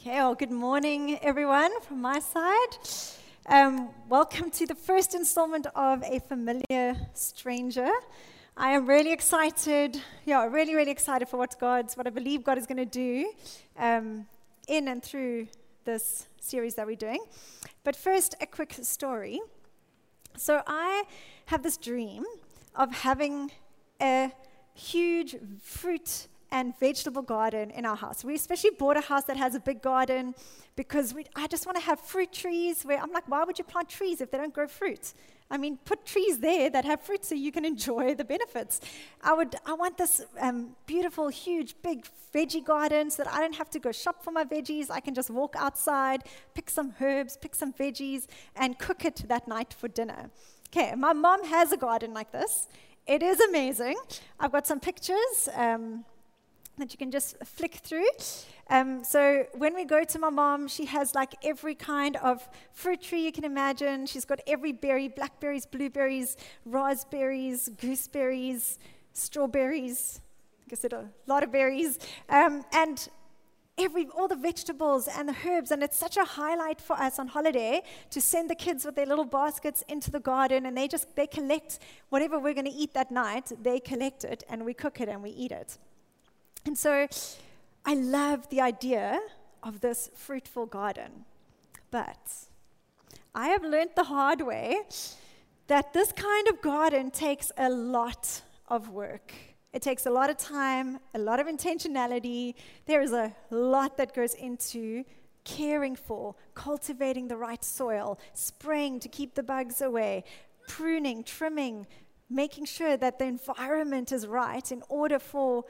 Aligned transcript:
Okay, 0.00 0.12
well, 0.12 0.36
good 0.36 0.52
morning, 0.52 1.18
everyone, 1.22 1.80
from 1.80 2.00
my 2.00 2.20
side. 2.20 2.78
Um, 3.46 3.88
welcome 4.08 4.48
to 4.52 4.64
the 4.64 4.76
first 4.76 5.12
installment 5.12 5.66
of 5.74 6.04
A 6.04 6.20
Familiar 6.20 6.94
Stranger. 7.14 7.90
I 8.56 8.70
am 8.70 8.86
really 8.86 9.10
excited, 9.12 10.00
yeah, 10.24 10.46
really, 10.46 10.76
really 10.76 10.92
excited 10.92 11.28
for 11.28 11.36
what 11.36 11.58
God's, 11.58 11.96
what 11.96 12.06
I 12.06 12.10
believe 12.10 12.44
God 12.44 12.58
is 12.58 12.64
going 12.64 12.78
to 12.78 12.84
do 12.84 13.32
um, 13.76 14.26
in 14.68 14.86
and 14.86 15.02
through 15.02 15.48
this 15.84 16.28
series 16.40 16.76
that 16.76 16.86
we're 16.86 16.94
doing. 16.94 17.24
But 17.82 17.96
first, 17.96 18.36
a 18.40 18.46
quick 18.46 18.76
story. 18.82 19.40
So, 20.36 20.62
I 20.68 21.02
have 21.46 21.64
this 21.64 21.76
dream 21.76 22.22
of 22.76 22.92
having 22.92 23.50
a 24.00 24.30
huge 24.74 25.34
fruit 25.60 26.28
and 26.50 26.78
vegetable 26.78 27.22
garden 27.22 27.70
in 27.70 27.84
our 27.84 27.96
house. 27.96 28.24
We 28.24 28.34
especially 28.34 28.70
bought 28.70 28.96
a 28.96 29.00
house 29.00 29.24
that 29.24 29.36
has 29.36 29.54
a 29.54 29.60
big 29.60 29.82
garden 29.82 30.34
because 30.76 31.12
we, 31.12 31.24
I 31.34 31.46
just 31.46 31.66
want 31.66 31.76
to 31.78 31.84
have 31.84 32.00
fruit 32.00 32.32
trees 32.32 32.84
where 32.84 32.98
I'm 32.98 33.12
like, 33.12 33.28
why 33.28 33.44
would 33.44 33.58
you 33.58 33.64
plant 33.64 33.88
trees 33.88 34.20
if 34.20 34.30
they 34.30 34.38
don't 34.38 34.54
grow 34.54 34.66
fruit? 34.66 35.12
I 35.50 35.56
mean, 35.56 35.78
put 35.84 36.04
trees 36.04 36.38
there 36.38 36.68
that 36.70 36.84
have 36.84 37.00
fruit 37.00 37.24
so 37.24 37.34
you 37.34 37.52
can 37.52 37.64
enjoy 37.74 38.14
the 38.14 38.24
benefits. 38.24 38.80
I 39.22 39.32
would, 39.32 39.56
I 39.66 39.74
want 39.74 39.98
this 39.98 40.24
um, 40.40 40.76
beautiful, 40.86 41.28
huge, 41.28 41.74
big 41.82 42.06
veggie 42.34 42.64
garden 42.64 43.10
so 43.10 43.24
that 43.24 43.32
I 43.32 43.40
don't 43.40 43.56
have 43.56 43.70
to 43.70 43.78
go 43.78 43.92
shop 43.92 44.22
for 44.22 44.30
my 44.30 44.44
veggies. 44.44 44.90
I 44.90 45.00
can 45.00 45.14
just 45.14 45.30
walk 45.30 45.54
outside, 45.58 46.24
pick 46.54 46.70
some 46.70 46.94
herbs, 47.00 47.36
pick 47.36 47.54
some 47.54 47.72
veggies, 47.72 48.26
and 48.56 48.78
cook 48.78 49.04
it 49.04 49.24
that 49.28 49.48
night 49.48 49.72
for 49.72 49.88
dinner. 49.88 50.30
Okay, 50.70 50.94
my 50.94 51.14
mom 51.14 51.44
has 51.44 51.72
a 51.72 51.78
garden 51.78 52.12
like 52.12 52.30
this. 52.30 52.68
It 53.06 53.22
is 53.22 53.40
amazing. 53.40 53.96
I've 54.38 54.52
got 54.52 54.66
some 54.66 54.80
pictures. 54.80 55.48
Um, 55.54 56.04
that 56.78 56.92
you 56.92 56.98
can 56.98 57.10
just 57.10 57.36
flick 57.44 57.74
through. 57.74 58.08
Um, 58.70 59.02
so 59.04 59.46
when 59.54 59.74
we 59.74 59.84
go 59.84 60.04
to 60.04 60.18
my 60.18 60.30
mom, 60.30 60.68
she 60.68 60.84
has 60.86 61.14
like 61.14 61.34
every 61.42 61.74
kind 61.74 62.16
of 62.16 62.46
fruit 62.72 63.02
tree 63.02 63.24
you 63.24 63.32
can 63.32 63.44
imagine. 63.44 64.06
She's 64.06 64.24
got 64.24 64.40
every 64.46 64.72
berry 64.72 65.08
blackberries, 65.08 65.66
blueberries, 65.66 66.36
raspberries, 66.64 67.68
gooseberries, 67.80 68.78
strawberries. 69.12 70.20
I 70.66 70.70
guess 70.70 70.84
it 70.84 70.92
a 70.92 71.08
lot 71.26 71.42
of 71.42 71.50
berries. 71.50 71.98
Um, 72.28 72.64
and 72.72 73.08
every 73.78 74.08
all 74.08 74.28
the 74.28 74.36
vegetables 74.36 75.08
and 75.08 75.28
the 75.28 75.36
herbs 75.46 75.70
and 75.70 75.82
it's 75.82 75.96
such 75.96 76.16
a 76.16 76.24
highlight 76.24 76.80
for 76.80 76.94
us 76.94 77.18
on 77.18 77.28
holiday 77.28 77.80
to 78.10 78.20
send 78.20 78.50
the 78.50 78.54
kids 78.54 78.84
with 78.84 78.96
their 78.96 79.06
little 79.06 79.24
baskets 79.24 79.84
into 79.88 80.10
the 80.10 80.20
garden 80.20 80.66
and 80.66 80.76
they 80.76 80.88
just 80.88 81.14
they 81.14 81.26
collect 81.26 81.78
whatever 82.08 82.38
we're 82.38 82.54
going 82.54 82.64
to 82.64 82.72
eat 82.72 82.92
that 82.92 83.10
night 83.10 83.52
they 83.62 83.78
collect 83.78 84.24
it 84.24 84.42
and 84.48 84.64
we 84.64 84.74
cook 84.74 85.00
it 85.00 85.08
and 85.08 85.22
we 85.22 85.30
eat 85.30 85.52
it 85.52 85.78
and 86.68 86.76
so 86.76 87.08
I 87.86 87.94
love 87.94 88.50
the 88.50 88.60
idea 88.60 89.18
of 89.62 89.80
this 89.80 90.10
fruitful 90.14 90.66
garden. 90.66 91.24
But 91.90 92.18
I 93.34 93.48
have 93.48 93.64
learned 93.64 93.92
the 93.96 94.04
hard 94.04 94.42
way 94.42 94.82
that 95.68 95.94
this 95.94 96.12
kind 96.12 96.46
of 96.46 96.60
garden 96.60 97.10
takes 97.10 97.50
a 97.56 97.70
lot 97.70 98.42
of 98.68 98.90
work. 98.90 99.32
It 99.72 99.80
takes 99.80 100.04
a 100.04 100.10
lot 100.10 100.28
of 100.28 100.36
time, 100.36 100.98
a 101.14 101.18
lot 101.18 101.40
of 101.40 101.46
intentionality. 101.46 102.54
There 102.84 103.00
is 103.00 103.12
a 103.12 103.34
lot 103.48 103.96
that 103.96 104.14
goes 104.14 104.34
into 104.34 105.04
caring 105.44 105.96
for, 105.96 106.34
cultivating 106.54 107.28
the 107.28 107.38
right 107.38 107.64
soil, 107.64 108.18
spraying 108.34 109.00
to 109.00 109.08
keep 109.08 109.34
the 109.36 109.42
bugs 109.42 109.80
away, 109.80 110.22
pruning, 110.68 111.24
trimming, 111.24 111.86
making 112.28 112.66
sure 112.66 112.98
that 112.98 113.18
the 113.18 113.24
environment 113.24 114.12
is 114.12 114.26
right 114.26 114.70
in 114.70 114.82
order 114.90 115.18
for 115.18 115.64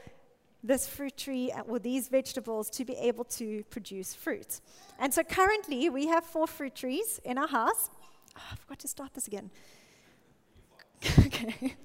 this 0.63 0.87
fruit 0.87 1.17
tree 1.17 1.51
uh, 1.51 1.61
or 1.61 1.79
these 1.79 2.09
vegetables 2.09 2.69
to 2.71 2.85
be 2.85 2.93
able 2.95 3.23
to 3.23 3.63
produce 3.69 4.13
fruit. 4.13 4.59
And 4.99 5.13
so 5.13 5.23
currently 5.23 5.89
we 5.89 6.07
have 6.07 6.23
four 6.23 6.47
fruit 6.47 6.75
trees 6.75 7.19
in 7.23 7.37
our 7.37 7.47
house. 7.47 7.89
Oh, 8.37 8.41
I 8.51 8.55
forgot 8.55 8.79
to 8.79 8.87
start 8.87 9.13
this 9.13 9.27
again. 9.27 9.49
okay. 11.19 11.75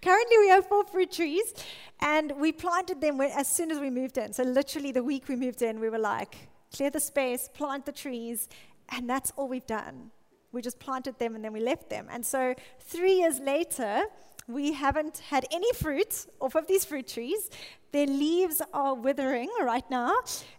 Currently, 0.00 0.38
we 0.38 0.48
have 0.48 0.66
four 0.66 0.84
fruit 0.84 1.12
trees, 1.12 1.54
and 2.00 2.32
we 2.40 2.52
planted 2.52 3.00
them 3.00 3.20
as 3.20 3.48
soon 3.48 3.70
as 3.70 3.78
we 3.78 3.90
moved 3.90 4.18
in. 4.18 4.32
So, 4.32 4.42
literally, 4.42 4.92
the 4.92 5.04
week 5.04 5.28
we 5.28 5.36
moved 5.36 5.62
in, 5.62 5.78
we 5.78 5.88
were 5.88 5.98
like, 5.98 6.48
clear 6.74 6.90
the 6.90 7.00
space, 7.00 7.48
plant 7.52 7.86
the 7.86 7.92
trees, 7.92 8.48
and 8.88 9.08
that's 9.08 9.32
all 9.36 9.48
we've 9.48 9.66
done. 9.66 10.10
We 10.52 10.62
just 10.62 10.78
planted 10.78 11.18
them 11.18 11.34
and 11.34 11.44
then 11.44 11.52
we 11.52 11.60
left 11.60 11.88
them. 11.88 12.08
And 12.10 12.24
so, 12.24 12.54
three 12.80 13.14
years 13.20 13.40
later, 13.40 14.02
we 14.48 14.72
haven't 14.72 15.18
had 15.18 15.46
any 15.50 15.72
fruit 15.74 16.26
off 16.40 16.54
of 16.54 16.66
these 16.66 16.84
fruit 16.84 17.08
trees. 17.08 17.50
Their 17.92 18.06
leaves 18.06 18.62
are 18.72 18.94
withering 18.94 19.50
right 19.60 19.88
now, 19.90 20.14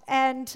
and 0.07 0.55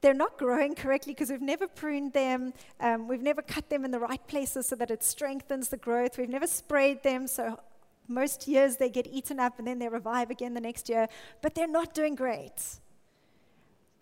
they're 0.00 0.14
not 0.14 0.38
growing 0.38 0.74
correctly 0.74 1.12
because 1.14 1.30
we've 1.30 1.40
never 1.40 1.68
pruned 1.68 2.12
them. 2.12 2.52
Um, 2.80 3.08
we've 3.08 3.22
never 3.22 3.42
cut 3.42 3.70
them 3.70 3.84
in 3.84 3.90
the 3.90 4.00
right 4.00 4.26
places 4.26 4.66
so 4.66 4.76
that 4.76 4.90
it 4.90 5.02
strengthens 5.02 5.68
the 5.68 5.76
growth. 5.76 6.18
We've 6.18 6.28
never 6.28 6.46
sprayed 6.46 7.02
them, 7.02 7.26
so 7.26 7.60
most 8.08 8.48
years 8.48 8.76
they 8.76 8.90
get 8.90 9.06
eaten 9.06 9.38
up 9.38 9.58
and 9.58 9.66
then 9.66 9.78
they 9.78 9.88
revive 9.88 10.30
again 10.30 10.54
the 10.54 10.60
next 10.60 10.88
year. 10.88 11.08
But 11.40 11.54
they're 11.54 11.68
not 11.68 11.94
doing 11.94 12.14
great 12.14 12.80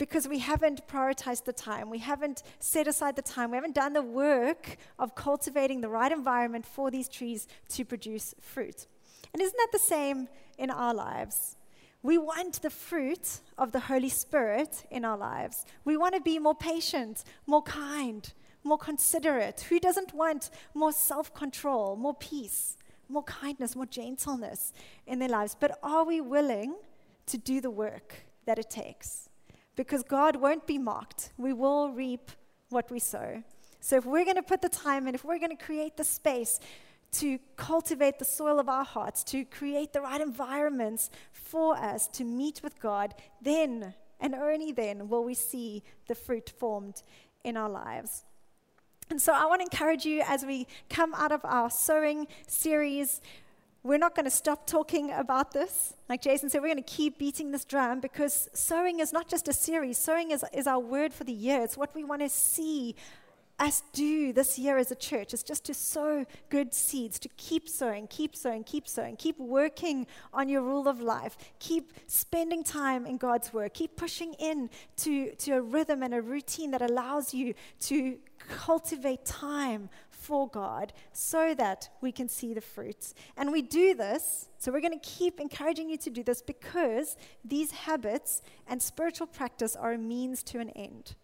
because 0.01 0.27
we 0.27 0.39
haven't 0.39 0.89
prioritized 0.89 1.45
the 1.45 1.53
time. 1.53 1.91
We 1.91 1.99
haven't 1.99 2.43
set 2.59 2.89
aside 2.89 3.17
the 3.17 3.23
time. 3.23 3.51
We 3.51 3.59
haven't 3.59 3.75
done 3.75 3.93
the 3.93 4.03
work 4.03 4.79
of 4.99 5.15
cultivating 5.15 5.83
the 5.83 5.91
right 5.91 6.11
environment 6.11 6.65
for 6.65 6.91
these 6.91 7.07
trees 7.07 7.47
to 7.69 7.85
produce 7.85 8.35
fruit. 8.41 8.87
And 9.35 9.43
isn't 9.43 9.57
that 9.59 9.69
the 9.73 9.79
same 9.79 10.29
in 10.57 10.71
our 10.71 10.95
lives? 10.95 11.57
We 12.03 12.17
want 12.17 12.63
the 12.63 12.71
fruit 12.71 13.41
of 13.59 13.73
the 13.73 13.81
Holy 13.81 14.09
Spirit 14.09 14.87
in 14.91 15.05
our 15.05 15.19
lives. 15.19 15.67
We 15.85 15.99
want 15.99 16.15
to 16.15 16.23
be 16.23 16.39
more 16.39 16.55
patient, 16.55 17.23
more 17.47 17.63
kind, 17.63 18.33
more 18.65 18.79
considerate. 18.79 19.61
Who 19.69 19.79
doesn't 19.79 20.15
want 20.15 20.49
more 20.73 20.93
self 20.93 21.35
control, 21.35 21.97
more 21.97 22.15
peace, 22.15 22.79
more 23.11 23.25
kindness, 23.25 23.77
more 23.77 23.85
gentleness 23.85 24.73
in 25.07 25.19
their 25.19 25.29
lives? 25.29 25.55
But 25.61 25.79
are 25.83 26.07
we 26.07 26.23
willing 26.23 26.77
to 27.27 27.37
do 27.37 27.61
the 27.61 27.71
work 27.71 28.15
that 28.47 28.59
it 28.59 28.71
takes? 28.71 29.30
Because 29.77 30.03
God 30.03 30.37
won't 30.37 30.67
be 30.67 30.79
mocked. 30.79 31.33
We 31.37 31.53
will 31.53 31.91
reap 31.91 32.31
what 32.69 32.91
we 32.91 32.99
sow. 32.99 33.43
So 33.81 33.97
if 33.97 34.05
we're 34.05 34.25
going 34.25 34.37
to 34.37 34.43
put 34.43 34.63
the 34.63 34.69
time 34.69 35.09
in, 35.09 35.15
if 35.15 35.25
we're 35.25 35.39
going 35.39 35.57
to 35.57 35.65
create 35.65 35.97
the 35.97 36.05
space 36.05 36.61
to 37.13 37.39
cultivate 37.57 38.19
the 38.19 38.25
soil 38.25 38.61
of 38.61 38.69
our 38.69 38.85
hearts, 38.85 39.25
to 39.25 39.45
create 39.45 39.93
the 39.93 40.01
right 40.01 40.21
environments 40.21 41.11
for 41.33 41.77
us 41.77 42.07
to 42.09 42.25
meet 42.25 42.61
with 42.63 42.79
God, 42.81 43.15
then 43.43 43.95
and 44.21 44.35
only 44.35 44.71
then 44.71 45.09
will 45.09 45.25
we 45.25 45.35
see 45.35 45.83
the 46.07 46.15
fruit 46.15 46.53
formed 46.59 47.03
in 47.43 47.57
our 47.57 47.71
lives. 47.71 48.25
And 49.09 49.21
so 49.21 49.33
I 49.33 49.47
want 49.47 49.61
to 49.61 49.65
encourage 49.65 50.05
you 50.05 50.23
as 50.27 50.45
we 50.45 50.69
come 50.89 51.15
out 51.15 51.33
of 51.33 51.41
our 51.45 51.71
sowing 51.71 52.29
series 52.47 53.21
we're 53.83 53.99
not 53.99 54.15
going 54.15 54.25
to 54.25 54.31
stop 54.31 54.67
talking 54.67 55.11
about 55.11 55.53
this. 55.53 55.95
Like 56.09 56.21
Jason 56.21 56.51
said, 56.51 56.61
we're 56.61 56.69
going 56.69 56.83
to 56.83 56.83
keep 56.83 57.19
beating 57.19 57.51
this 57.51 57.65
drum 57.65 58.01
because 58.01 58.49
sowing 58.53 59.01
is 59.01 59.13
not 59.13 59.29
just 59.29 59.49
a 59.49 59.53
series. 59.53 59.97
Sowing 59.97 60.33
is, 60.33 60.45
is 60.53 60.67
our 60.67 60.81
word 60.81 61.15
for 61.15 61.25
the 61.25 61.33
year. 61.33 61.63
It's 61.63 61.77
what 61.77 61.95
we 61.95 62.05
want 62.05 62.21
to 62.21 62.29
see 62.29 62.95
us 63.59 63.83
do 63.93 64.33
this 64.33 64.59
year 64.59 64.79
as 64.79 64.91
a 64.91 64.95
church. 64.95 65.33
It's 65.35 65.43
just 65.43 65.65
to 65.67 65.75
sow 65.75 66.25
good 66.49 66.75
seeds, 66.75 67.19
to 67.21 67.29
keep 67.37 67.69
sowing, 67.69 68.07
keep 68.09 68.35
sowing, 68.35 68.65
keep 68.65 68.89
sowing, 68.89 69.17
keep 69.17 69.39
working 69.39 70.07
on 70.33 70.49
your 70.49 70.63
rule 70.63 70.89
of 70.89 71.01
life, 71.01 71.37
keep 71.59 71.93
spending 72.07 72.65
time 72.65 73.07
in 73.07 73.19
God's 73.19 73.53
work, 73.53 73.75
keep 73.75 73.97
pushing 73.97 74.33
in 74.35 74.71
to, 74.97 75.35
to 75.37 75.53
a 75.53 75.61
rhythm 75.61 76.03
and 76.03 76.15
a 76.15 76.23
routine 76.23 76.71
that 76.71 76.83
allows 76.83 77.35
you 77.35 77.55
to 77.81 78.19
cultivate 78.49 79.25
time 79.25 79.91
for 80.21 80.49
God 80.49 80.93
so 81.13 81.55
that 81.55 81.89
we 82.01 82.13
can 82.13 82.29
see 82.29 82.53
the 82.53 82.61
fruits. 82.61 83.15
And 83.37 83.51
we 83.51 83.63
do 83.63 83.95
this, 83.95 84.49
so 84.59 84.71
we're 84.71 84.81
going 84.81 84.99
to 84.99 85.09
keep 85.09 85.41
encouraging 85.41 85.89
you 85.89 85.97
to 85.99 86.11
do 86.11 86.23
this 86.23 86.43
because 86.43 87.17
these 87.45 87.71
habits 87.71 88.43
and 88.69 88.83
spiritual 88.83 89.27
practice 89.27 89.75
are 89.75 89.93
a 89.93 89.99
means 89.99 90.43
to 90.45 90.61
an 90.61 90.71
end. 90.71 91.15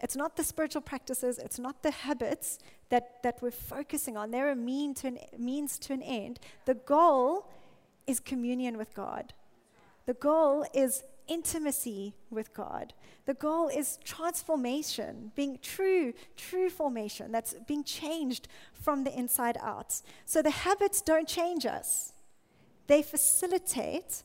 It's 0.00 0.16
not 0.16 0.36
the 0.36 0.44
spiritual 0.44 0.82
practices, 0.82 1.38
it's 1.38 1.58
not 1.58 1.82
the 1.82 1.90
habits 1.90 2.58
that, 2.90 3.22
that 3.22 3.40
we're 3.40 3.50
focusing 3.50 4.16
on. 4.16 4.30
They're 4.30 4.50
a 4.50 4.56
mean 4.56 4.94
to 4.96 5.08
an, 5.08 5.18
means 5.38 5.78
to 5.80 5.92
an 5.92 6.02
end. 6.02 6.40
The 6.66 6.74
goal 6.74 7.48
is 8.06 8.20
communion 8.20 8.76
with 8.76 8.94
God. 8.94 9.32
The 10.06 10.14
goal 10.14 10.66
is 10.74 11.02
intimacy 11.28 12.14
with 12.30 12.52
God. 12.54 12.92
The 13.26 13.34
goal 13.34 13.68
is 13.68 13.98
transformation, 14.04 15.32
being 15.34 15.58
true, 15.62 16.12
true 16.36 16.68
formation 16.68 17.32
that's 17.32 17.54
being 17.66 17.84
changed 17.84 18.48
from 18.72 19.04
the 19.04 19.16
inside 19.16 19.56
out. 19.60 20.00
So 20.26 20.42
the 20.42 20.50
habits 20.50 21.00
don't 21.00 21.28
change 21.28 21.66
us, 21.66 22.12
they 22.86 23.02
facilitate 23.02 24.22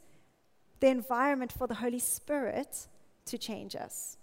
the 0.79 0.87
environment 0.87 1.51
for 1.51 1.67
the 1.67 1.75
Holy 1.75 1.99
Spirit 1.99 2.87
to 3.25 3.37
change 3.37 3.75
us. 3.75 4.17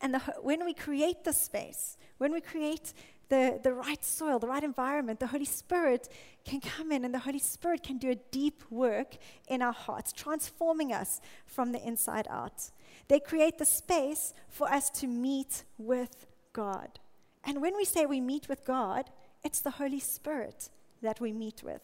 And 0.00 0.14
the, 0.14 0.18
when 0.42 0.64
we 0.64 0.74
create 0.74 1.24
the 1.24 1.32
space, 1.32 1.96
when 2.18 2.32
we 2.32 2.40
create 2.40 2.92
the, 3.28 3.60
the 3.62 3.72
right 3.72 4.04
soil, 4.04 4.38
the 4.38 4.46
right 4.46 4.62
environment, 4.62 5.20
the 5.20 5.26
Holy 5.26 5.44
Spirit 5.44 6.08
can 6.44 6.60
come 6.60 6.92
in 6.92 7.04
and 7.04 7.12
the 7.12 7.20
Holy 7.20 7.38
Spirit 7.38 7.82
can 7.82 7.98
do 7.98 8.10
a 8.10 8.14
deep 8.14 8.62
work 8.70 9.16
in 9.48 9.62
our 9.62 9.72
hearts, 9.72 10.12
transforming 10.12 10.92
us 10.92 11.20
from 11.44 11.72
the 11.72 11.84
inside 11.84 12.26
out. 12.30 12.70
They 13.08 13.20
create 13.20 13.58
the 13.58 13.64
space 13.64 14.32
for 14.48 14.70
us 14.70 14.90
to 14.90 15.06
meet 15.06 15.64
with 15.78 16.26
God. 16.52 17.00
And 17.44 17.60
when 17.60 17.76
we 17.76 17.84
say 17.84 18.06
we 18.06 18.20
meet 18.20 18.48
with 18.48 18.64
God, 18.64 19.10
it's 19.44 19.60
the 19.60 19.72
Holy 19.72 20.00
Spirit 20.00 20.70
that 21.02 21.20
we 21.20 21.32
meet 21.32 21.62
with. 21.62 21.82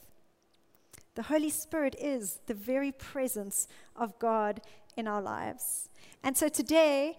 The 1.15 1.23
Holy 1.25 1.51
Spirit 1.51 1.95
is 2.01 2.41
the 2.47 2.55
very 2.55 2.91
presence 2.91 3.69
of 3.95 4.19
God 4.19 4.63
in 4.97 5.07
our 5.07 5.21
lives. 5.21 5.89
And 6.23 6.37
so 6.37 6.49
today, 6.49 7.17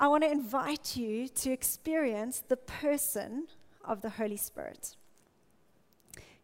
I 0.00 0.06
want 0.06 0.22
to 0.22 0.30
invite 0.30 0.96
you 0.96 1.26
to 1.26 1.50
experience 1.50 2.44
the 2.46 2.56
person 2.56 3.48
of 3.84 4.00
the 4.00 4.10
Holy 4.10 4.36
Spirit. 4.36 4.96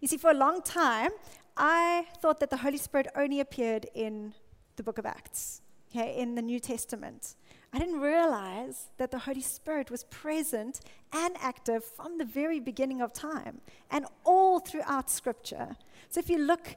You 0.00 0.08
see, 0.08 0.16
for 0.16 0.30
a 0.30 0.34
long 0.34 0.60
time, 0.60 1.10
I 1.56 2.06
thought 2.20 2.40
that 2.40 2.50
the 2.50 2.56
Holy 2.56 2.78
Spirit 2.78 3.06
only 3.14 3.38
appeared 3.38 3.86
in 3.94 4.34
the 4.74 4.82
book 4.82 4.98
of 4.98 5.06
Acts, 5.06 5.62
okay, 5.88 6.18
in 6.18 6.34
the 6.34 6.42
New 6.42 6.58
Testament. 6.58 7.36
I 7.72 7.78
didn't 7.78 8.00
realize 8.00 8.88
that 8.98 9.12
the 9.12 9.20
Holy 9.20 9.40
Spirit 9.40 9.88
was 9.88 10.02
present 10.04 10.80
and 11.12 11.36
active 11.40 11.84
from 11.84 12.18
the 12.18 12.24
very 12.24 12.58
beginning 12.58 13.00
of 13.00 13.12
time 13.12 13.60
and 13.88 14.04
all 14.24 14.58
throughout 14.58 15.10
Scripture. 15.10 15.76
So 16.08 16.18
if 16.18 16.28
you 16.28 16.38
look 16.38 16.74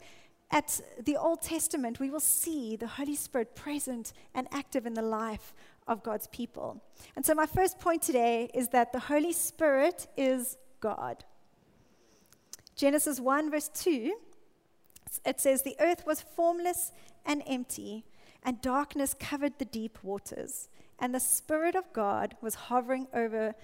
at 0.51 0.79
the 1.03 1.17
Old 1.17 1.41
Testament, 1.41 1.99
we 1.99 2.11
will 2.11 2.19
see 2.19 2.75
the 2.75 2.87
Holy 2.87 3.15
Spirit 3.15 3.55
present 3.55 4.13
and 4.35 4.47
active 4.51 4.85
in 4.85 4.93
the 4.93 5.01
life 5.01 5.53
of 5.87 6.03
God's 6.03 6.27
people. 6.27 6.83
And 7.15 7.25
so, 7.25 7.33
my 7.33 7.45
first 7.45 7.79
point 7.79 8.01
today 8.01 8.49
is 8.53 8.69
that 8.69 8.91
the 8.91 8.99
Holy 8.99 9.33
Spirit 9.33 10.07
is 10.17 10.57
God. 10.79 11.23
Genesis 12.75 13.19
1, 13.19 13.49
verse 13.49 13.69
2, 13.69 14.15
it 15.25 15.41
says, 15.41 15.63
The 15.63 15.75
earth 15.79 16.05
was 16.05 16.21
formless 16.21 16.91
and 17.25 17.41
empty, 17.47 18.05
and 18.43 18.61
darkness 18.61 19.15
covered 19.19 19.57
the 19.57 19.65
deep 19.65 19.97
waters 20.03 20.69
and 20.99 21.13
the 21.13 21.19
Spirit 21.19 21.75
of 21.75 21.91
God 21.93 22.35
was 22.41 22.55
hovering 22.55 23.07
over 23.13 23.55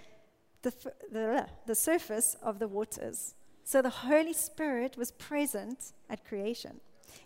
the, 0.62 0.74
the, 1.12 1.48
the 1.66 1.76
surface 1.76 2.36
of 2.42 2.60
the 2.60 2.68
waters. 2.68 3.36
So 3.64 3.82
the 3.82 3.90
Holy 3.90 4.34
Spirit 4.34 4.98
was 4.98 5.12
present 5.12 5.94
at 6.10 6.26
creation. 6.26 6.80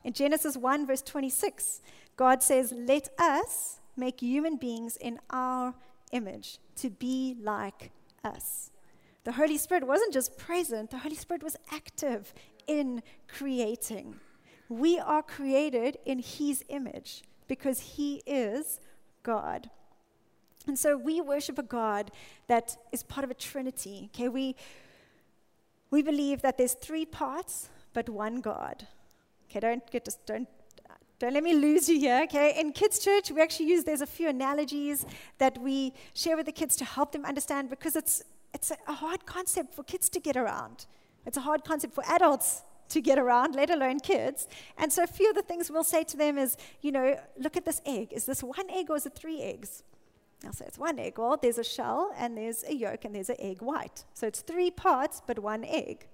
In 0.04 0.14
Genesis 0.14 0.56
1, 0.56 0.88
verse 0.88 1.02
26, 1.02 1.82
God 2.16 2.42
says, 2.42 2.74
Let 2.76 3.10
us 3.18 3.77
make 3.98 4.22
human 4.22 4.58
beings 4.58 4.98
in 4.98 5.20
our 5.30 5.74
image 6.12 6.60
to 6.78 6.90
be 6.90 7.36
like 7.42 7.92
us. 8.24 8.72
The 9.24 9.34
Holy 9.34 9.58
Spirit 9.58 9.86
wasn't 9.86 10.14
just 10.14 10.38
present, 10.38 10.92
the 10.92 11.00
Holy 11.00 11.16
Spirit 11.16 11.44
was 11.44 11.58
active 11.72 12.34
in 12.68 13.04
creating. 13.28 14.16
We 14.70 15.00
are 15.00 15.22
created 15.22 15.98
in 16.06 16.20
His 16.20 16.64
image 16.70 17.24
because 17.48 17.80
He 17.80 18.22
is 18.26 18.80
God. 19.24 19.70
And 20.66 20.78
so 20.78 20.98
we 20.98 21.22
worship 21.22 21.58
a 21.58 21.64
God 21.64 22.12
that 22.48 22.78
is 22.92 23.04
part 23.04 23.24
of 23.24 23.32
a 23.32 23.34
trinity. 23.34 24.10
Okay, 24.14 24.28
we 24.28 24.56
we 25.90 26.02
believe 26.02 26.42
that 26.42 26.58
there's 26.58 26.74
three 26.74 27.06
parts 27.06 27.70
but 27.94 28.10
one 28.10 28.42
God. 28.42 28.88
Okay, 29.50 29.62
don't 29.62 29.90
get 29.90 30.06
just 30.06 30.26
don't 30.26 30.50
don't 31.20 31.34
let 31.34 31.44
me 31.44 31.54
lose 31.54 31.90
you 31.90 32.00
here, 32.00 32.22
okay? 32.24 32.60
In 32.60 32.72
kids' 32.72 33.00
church, 33.00 33.32
we 33.32 33.42
actually 33.42 33.68
use 33.68 33.84
there's 33.84 34.02
a 34.02 34.06
few 34.06 34.30
analogies 34.30 35.06
that 35.40 35.58
we 35.58 35.94
share 36.14 36.38
with 36.38 36.46
the 36.46 36.52
kids 36.52 36.76
to 36.78 36.86
help 36.86 37.12
them 37.12 37.26
understand 37.26 37.70
because 37.70 37.96
it's 37.96 38.24
it's 38.54 38.72
a 38.88 38.94
hard 38.94 39.26
concept 39.26 39.74
for 39.74 39.84
kids 39.84 40.10
to 40.10 40.20
get 40.20 40.38
around. 40.38 40.86
It's 41.26 41.38
a 41.38 41.42
hard 41.42 41.64
concept 41.64 41.94
for 41.94 42.04
adults 42.08 42.64
to 42.90 43.02
get 43.02 43.20
around, 43.20 43.56
let 43.56 43.70
alone 43.70 44.00
kids. 44.00 44.48
And 44.78 44.92
so 44.92 45.04
a 45.04 45.08
few 45.08 45.30
of 45.30 45.36
the 45.36 45.42
things 45.42 45.70
we'll 45.70 45.84
say 45.84 46.04
to 46.06 46.18
them 46.18 46.38
is, 46.38 46.56
you 46.82 46.92
know, 46.92 47.20
look 47.38 47.58
at 47.58 47.66
this 47.66 47.82
egg. 47.86 48.14
Is 48.14 48.26
this 48.26 48.42
one 48.42 48.70
egg 48.70 48.90
or 48.90 48.96
is 48.96 49.06
it 49.06 49.14
three 49.14 49.42
eggs? 49.42 49.84
I'll 50.46 50.54
say 50.54 50.66
it's 50.68 50.78
one 50.78 50.98
egg. 51.00 51.18
Well, 51.18 51.38
there's 51.42 51.58
a 51.58 51.64
shell 51.64 52.14
and 52.18 52.38
there's 52.38 52.64
a 52.64 52.74
yolk 52.74 53.06
and 53.06 53.14
there's 53.14 53.30
an 53.30 53.38
egg 53.40 53.62
white. 53.62 54.06
So 54.14 54.28
it's 54.28 54.42
three 54.42 54.72
parts, 54.72 55.22
but 55.26 55.40
one 55.40 55.66
egg. 55.66 56.08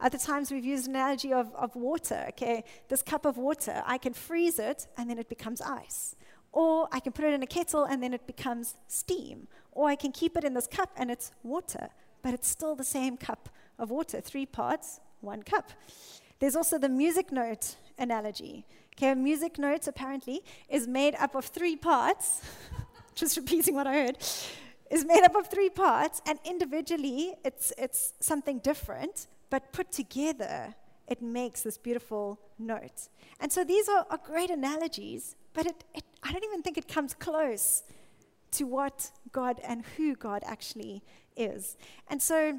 Other 0.00 0.18
times 0.18 0.50
we've 0.50 0.64
used 0.64 0.88
an 0.88 0.94
analogy 0.94 1.32
of, 1.32 1.54
of 1.54 1.74
water. 1.74 2.26
Okay, 2.30 2.64
this 2.88 3.02
cup 3.02 3.24
of 3.24 3.38
water, 3.38 3.82
I 3.86 3.98
can 3.98 4.12
freeze 4.12 4.58
it 4.58 4.86
and 4.96 5.08
then 5.08 5.18
it 5.18 5.28
becomes 5.28 5.60
ice. 5.60 6.16
Or 6.52 6.88
I 6.92 7.00
can 7.00 7.12
put 7.12 7.24
it 7.24 7.34
in 7.34 7.42
a 7.42 7.46
kettle 7.46 7.84
and 7.84 8.02
then 8.02 8.14
it 8.14 8.26
becomes 8.26 8.76
steam. 8.88 9.48
Or 9.72 9.88
I 9.88 9.94
can 9.96 10.12
keep 10.12 10.36
it 10.36 10.44
in 10.44 10.54
this 10.54 10.66
cup 10.66 10.90
and 10.96 11.10
it's 11.10 11.32
water, 11.42 11.88
but 12.22 12.34
it's 12.34 12.48
still 12.48 12.74
the 12.74 12.84
same 12.84 13.16
cup 13.16 13.48
of 13.78 13.90
water. 13.90 14.20
Three 14.20 14.46
parts, 14.46 15.00
one 15.20 15.42
cup. 15.42 15.70
There's 16.38 16.56
also 16.56 16.78
the 16.78 16.88
music 16.88 17.32
note 17.32 17.76
analogy. 17.98 18.66
Okay, 18.94 19.10
a 19.10 19.14
music 19.14 19.58
note 19.58 19.86
apparently 19.86 20.42
is 20.68 20.86
made 20.86 21.14
up 21.16 21.34
of 21.34 21.46
three 21.46 21.76
parts. 21.76 22.42
just 23.16 23.36
repeating 23.36 23.74
what 23.74 23.86
I 23.86 23.94
heard, 23.94 24.18
is 24.90 25.04
made 25.04 25.24
up 25.24 25.34
of 25.34 25.48
three 25.48 25.70
parts, 25.70 26.22
and 26.26 26.38
individually 26.44 27.34
it's, 27.44 27.72
it's 27.76 28.12
something 28.20 28.58
different, 28.60 29.26
but 29.50 29.72
put 29.72 29.92
together 29.92 30.74
it 31.08 31.22
makes 31.22 31.62
this 31.62 31.78
beautiful 31.78 32.40
note. 32.58 33.08
And 33.40 33.52
so 33.52 33.64
these 33.64 33.88
are, 33.88 34.06
are 34.10 34.18
great 34.18 34.50
analogies, 34.50 35.36
but 35.54 35.66
it, 35.66 35.84
it, 35.94 36.04
I 36.22 36.32
don't 36.32 36.44
even 36.44 36.62
think 36.62 36.78
it 36.78 36.88
comes 36.88 37.14
close 37.14 37.84
to 38.52 38.64
what 38.64 39.10
God 39.32 39.60
and 39.64 39.84
who 39.96 40.16
God 40.16 40.42
actually 40.44 41.02
is. 41.36 41.76
And 42.08 42.20
so 42.20 42.58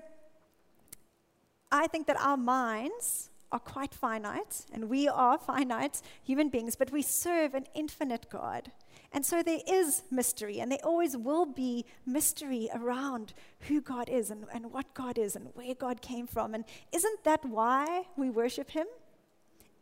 I 1.72 1.88
think 1.88 2.08
that 2.08 2.18
our 2.20 2.38
minds 2.38 3.30
are 3.52 3.60
quite 3.60 3.94
finite, 3.94 4.66
and 4.74 4.90
we 4.90 5.08
are 5.08 5.38
finite 5.38 6.02
human 6.22 6.50
beings, 6.50 6.76
but 6.76 6.92
we 6.92 7.02
serve 7.02 7.54
an 7.54 7.66
infinite 7.74 8.28
God. 8.30 8.72
And 9.14 9.26
so 9.26 9.42
there 9.42 9.62
is 9.68 10.04
mystery, 10.12 10.60
and 10.60 10.72
there 10.72 10.84
always 10.84 11.16
will 11.16 11.46
be 11.46 11.86
mystery 12.06 12.70
around 12.74 13.34
who 13.62 13.82
God 13.82 14.10
is 14.10 14.30
and, 14.30 14.46
and 14.54 14.72
what 14.72 14.94
God 14.94 15.18
is 15.18 15.36
and 15.36 15.50
where 15.54 15.74
God 15.74 16.02
came 16.02 16.28
from. 16.28 16.54
And 16.54 16.66
isn't 16.92 17.24
that 17.24 17.46
why 17.46 18.04
we 18.18 18.30
worship 18.30 18.72
Him? 18.72 18.88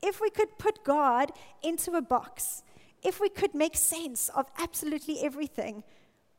If 0.04 0.22
we 0.22 0.30
could 0.30 0.58
put 0.60 0.84
God 0.84 1.32
into 1.64 1.94
a 1.94 2.02
box, 2.02 2.64
if 3.04 3.20
we 3.20 3.30
could 3.30 3.56
make 3.56 3.76
sense 3.76 4.30
of 4.30 4.46
absolutely 4.60 5.22
everything, 5.22 5.84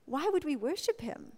why 0.04 0.28
would 0.32 0.44
we 0.44 0.54
worship 0.54 1.00
Him? 1.00 1.32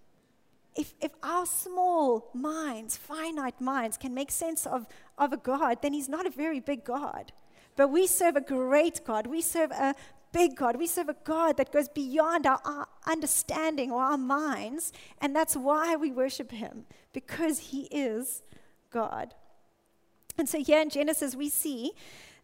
If, 0.77 0.95
if 1.01 1.13
our 1.23 1.47
small 1.47 2.31
minds, 2.35 2.97
finite 2.97 3.61
minds, 3.61 3.97
can 3.97 4.15
make 4.15 4.31
sense 4.31 4.67
of, 4.67 4.87
of 5.17 5.33
a 5.33 5.39
God, 5.39 5.79
then 5.81 5.95
He's 5.95 6.09
not 6.09 6.27
a 6.27 6.31
very 6.31 6.61
big 6.61 6.85
God. 6.85 7.33
But 7.75 7.89
we 7.89 8.07
serve 8.07 8.37
a 8.37 8.41
great 8.41 9.05
God. 9.05 9.27
We 9.27 9.41
serve 9.41 9.71
a 9.71 9.95
big 10.33 10.57
God. 10.57 10.77
We 10.77 10.87
serve 10.87 11.09
a 11.09 11.17
God 11.25 11.57
that 11.57 11.73
goes 11.73 11.89
beyond 11.89 12.47
our, 12.47 12.61
our, 12.65 12.89
understanding 13.07 13.91
or 13.91 14.03
our 14.03 14.19
minds, 14.19 14.93
and 15.21 15.35
that's 15.35 15.57
why 15.57 15.97
we 15.97 16.11
worship 16.11 16.51
Him, 16.51 16.85
because 17.13 17.59
He 17.59 17.83
is 17.91 18.43
God. 18.91 19.35
And 20.37 20.49
so 20.49 20.63
here 20.63 20.81
in 20.81 20.91
Genesis, 20.91 21.35
we 21.35 21.49
see 21.49 21.93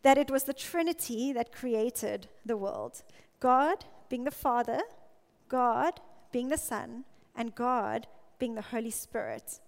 that 0.02 0.18
it 0.18 0.30
was 0.30 0.44
the 0.44 0.52
Trinity 0.52 1.32
that 1.32 1.52
created 1.52 2.28
the 2.44 2.56
world 2.56 3.02
God 3.40 3.84
being 4.08 4.24
the 4.24 4.30
Father, 4.30 4.80
God 5.48 6.00
being 6.32 6.48
the 6.48 6.56
Son, 6.56 7.04
and 7.36 7.54
God 7.54 8.06
being 8.38 8.54
the 8.54 8.62
Holy 8.62 8.90
Spirit. 8.90 9.60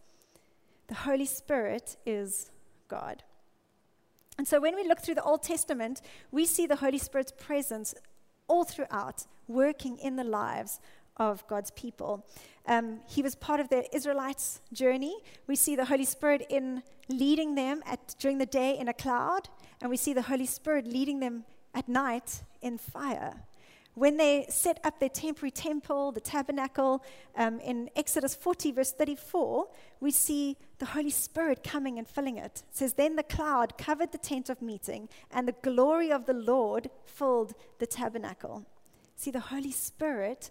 The 0.88 0.94
Holy 0.94 1.26
Spirit 1.26 1.96
is 2.06 2.50
God. 2.88 3.22
And 4.38 4.46
so 4.46 4.60
when 4.60 4.74
we 4.74 4.86
look 4.86 5.00
through 5.00 5.14
the 5.14 5.22
Old 5.22 5.42
Testament, 5.42 6.02
we 6.30 6.44
see 6.44 6.66
the 6.66 6.76
Holy 6.76 6.98
Spirit's 6.98 7.32
presence 7.32 7.94
all 8.48 8.64
throughout, 8.64 9.26
working 9.48 9.98
in 9.98 10.16
the 10.16 10.24
lives 10.24 10.78
of 11.16 11.46
God's 11.46 11.70
people. 11.70 12.26
Um, 12.66 13.00
he 13.08 13.22
was 13.22 13.34
part 13.34 13.60
of 13.60 13.68
the 13.68 13.94
Israelites' 13.94 14.60
journey. 14.72 15.16
We 15.46 15.56
see 15.56 15.76
the 15.76 15.86
Holy 15.86 16.04
Spirit 16.04 16.46
in 16.50 16.82
leading 17.08 17.54
them 17.54 17.82
at, 17.86 18.14
during 18.18 18.38
the 18.38 18.46
day 18.46 18.76
in 18.78 18.88
a 18.88 18.94
cloud, 18.94 19.48
and 19.80 19.90
we 19.90 19.96
see 19.96 20.12
the 20.12 20.22
Holy 20.22 20.46
Spirit 20.46 20.86
leading 20.86 21.20
them 21.20 21.44
at 21.74 21.88
night 21.88 22.42
in 22.60 22.78
fire 22.78 23.46
when 23.96 24.18
they 24.18 24.44
set 24.50 24.78
up 24.84 25.00
their 25.00 25.08
temporary 25.08 25.50
temple, 25.50 26.12
the 26.12 26.20
tabernacle, 26.20 27.02
um, 27.34 27.58
in 27.60 27.88
Exodus 27.96 28.34
40, 28.34 28.72
verse 28.72 28.92
34, 28.92 29.68
we 30.00 30.10
see 30.10 30.58
the 30.78 30.86
Holy 30.86 31.10
Spirit 31.10 31.64
coming 31.64 31.98
and 31.98 32.06
filling 32.06 32.36
it. 32.36 32.62
It 32.68 32.76
says, 32.76 32.94
Then 32.94 33.16
the 33.16 33.22
cloud 33.22 33.78
covered 33.78 34.12
the 34.12 34.18
tent 34.18 34.48
of 34.50 34.60
meeting, 34.60 35.08
and 35.30 35.48
the 35.48 35.54
glory 35.62 36.12
of 36.12 36.26
the 36.26 36.34
Lord 36.34 36.90
filled 37.04 37.54
the 37.78 37.86
tabernacle. 37.86 38.66
See, 39.16 39.30
the 39.30 39.40
Holy 39.40 39.72
Spirit 39.72 40.50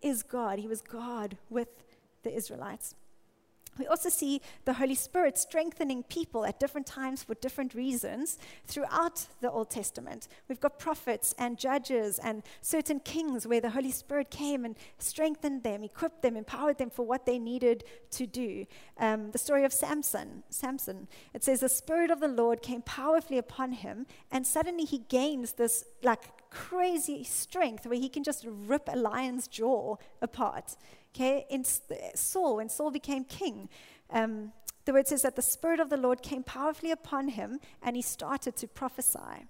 is 0.00 0.22
God. 0.22 0.58
He 0.58 0.66
was 0.66 0.80
God 0.80 1.36
with 1.50 1.68
the 2.22 2.34
Israelites. 2.34 2.94
We 3.78 3.86
also 3.86 4.08
see 4.08 4.40
the 4.64 4.74
Holy 4.74 4.94
Spirit 4.94 5.38
strengthening 5.38 6.02
people 6.02 6.44
at 6.44 6.58
different 6.58 6.86
times 6.86 7.22
for 7.22 7.34
different 7.34 7.74
reasons 7.74 8.38
throughout 8.66 9.26
the 9.40 9.50
Old 9.50 9.70
Testament. 9.70 10.28
We've 10.48 10.60
got 10.60 10.78
prophets 10.78 11.34
and 11.38 11.58
judges 11.58 12.18
and 12.18 12.42
certain 12.60 13.00
kings 13.00 13.46
where 13.46 13.60
the 13.60 13.70
Holy 13.70 13.92
Spirit 13.92 14.30
came 14.30 14.64
and 14.64 14.76
strengthened 14.98 15.62
them, 15.62 15.84
equipped 15.84 16.22
them, 16.22 16.36
empowered 16.36 16.78
them 16.78 16.90
for 16.90 17.06
what 17.06 17.26
they 17.26 17.38
needed 17.38 17.84
to 18.12 18.26
do. 18.26 18.66
Um, 18.98 19.30
the 19.30 19.38
story 19.38 19.64
of 19.64 19.72
Samson, 19.72 20.42
Samson, 20.50 21.08
it 21.34 21.44
says 21.44 21.60
the 21.60 21.68
Spirit 21.68 22.10
of 22.10 22.20
the 22.20 22.28
Lord 22.28 22.62
came 22.62 22.82
powerfully 22.82 23.38
upon 23.38 23.72
him, 23.72 24.06
and 24.30 24.46
suddenly 24.46 24.84
he 24.84 24.98
gains 24.98 25.52
this 25.52 25.84
like 26.02 26.50
crazy 26.50 27.24
strength 27.24 27.86
where 27.86 27.98
he 27.98 28.08
can 28.08 28.24
just 28.24 28.44
rip 28.48 28.88
a 28.88 28.96
lion's 28.96 29.46
jaw 29.48 29.96
apart. 30.22 30.76
Okay, 31.14 31.46
in 31.50 31.64
Saul, 32.14 32.56
when 32.56 32.68
Saul 32.68 32.90
became 32.90 33.24
king, 33.24 33.68
um, 34.10 34.52
the 34.84 34.92
word 34.92 35.08
says 35.08 35.22
that 35.22 35.36
the 35.36 35.42
Spirit 35.42 35.80
of 35.80 35.90
the 35.90 35.96
Lord 35.96 36.22
came 36.22 36.42
powerfully 36.42 36.90
upon 36.90 37.28
him 37.28 37.60
and 37.82 37.96
he 37.96 38.02
started 38.02 38.56
to 38.56 38.66
prophesy. 38.66 39.46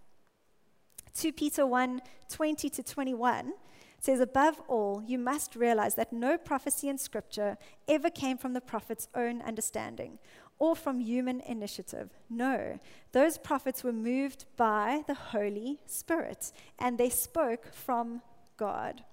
2 1.14 1.32
Peter 1.32 1.66
1 1.66 2.00
20 2.28 2.70
to 2.70 2.82
21 2.82 3.52
says, 4.00 4.20
Above 4.20 4.60
all, 4.68 5.02
you 5.06 5.18
must 5.18 5.56
realize 5.56 5.94
that 5.96 6.12
no 6.12 6.38
prophecy 6.38 6.88
in 6.88 6.98
Scripture 6.98 7.56
ever 7.88 8.10
came 8.10 8.38
from 8.38 8.52
the 8.52 8.60
prophet's 8.60 9.08
own 9.14 9.42
understanding 9.42 10.18
or 10.58 10.74
from 10.74 11.00
human 11.00 11.40
initiative. 11.42 12.10
No, 12.28 12.78
those 13.12 13.38
prophets 13.38 13.84
were 13.84 13.92
moved 13.92 14.44
by 14.56 15.02
the 15.06 15.14
Holy 15.14 15.78
Spirit 15.86 16.52
and 16.78 16.98
they 16.98 17.10
spoke 17.10 17.72
from 17.72 18.22
God. 18.56 19.04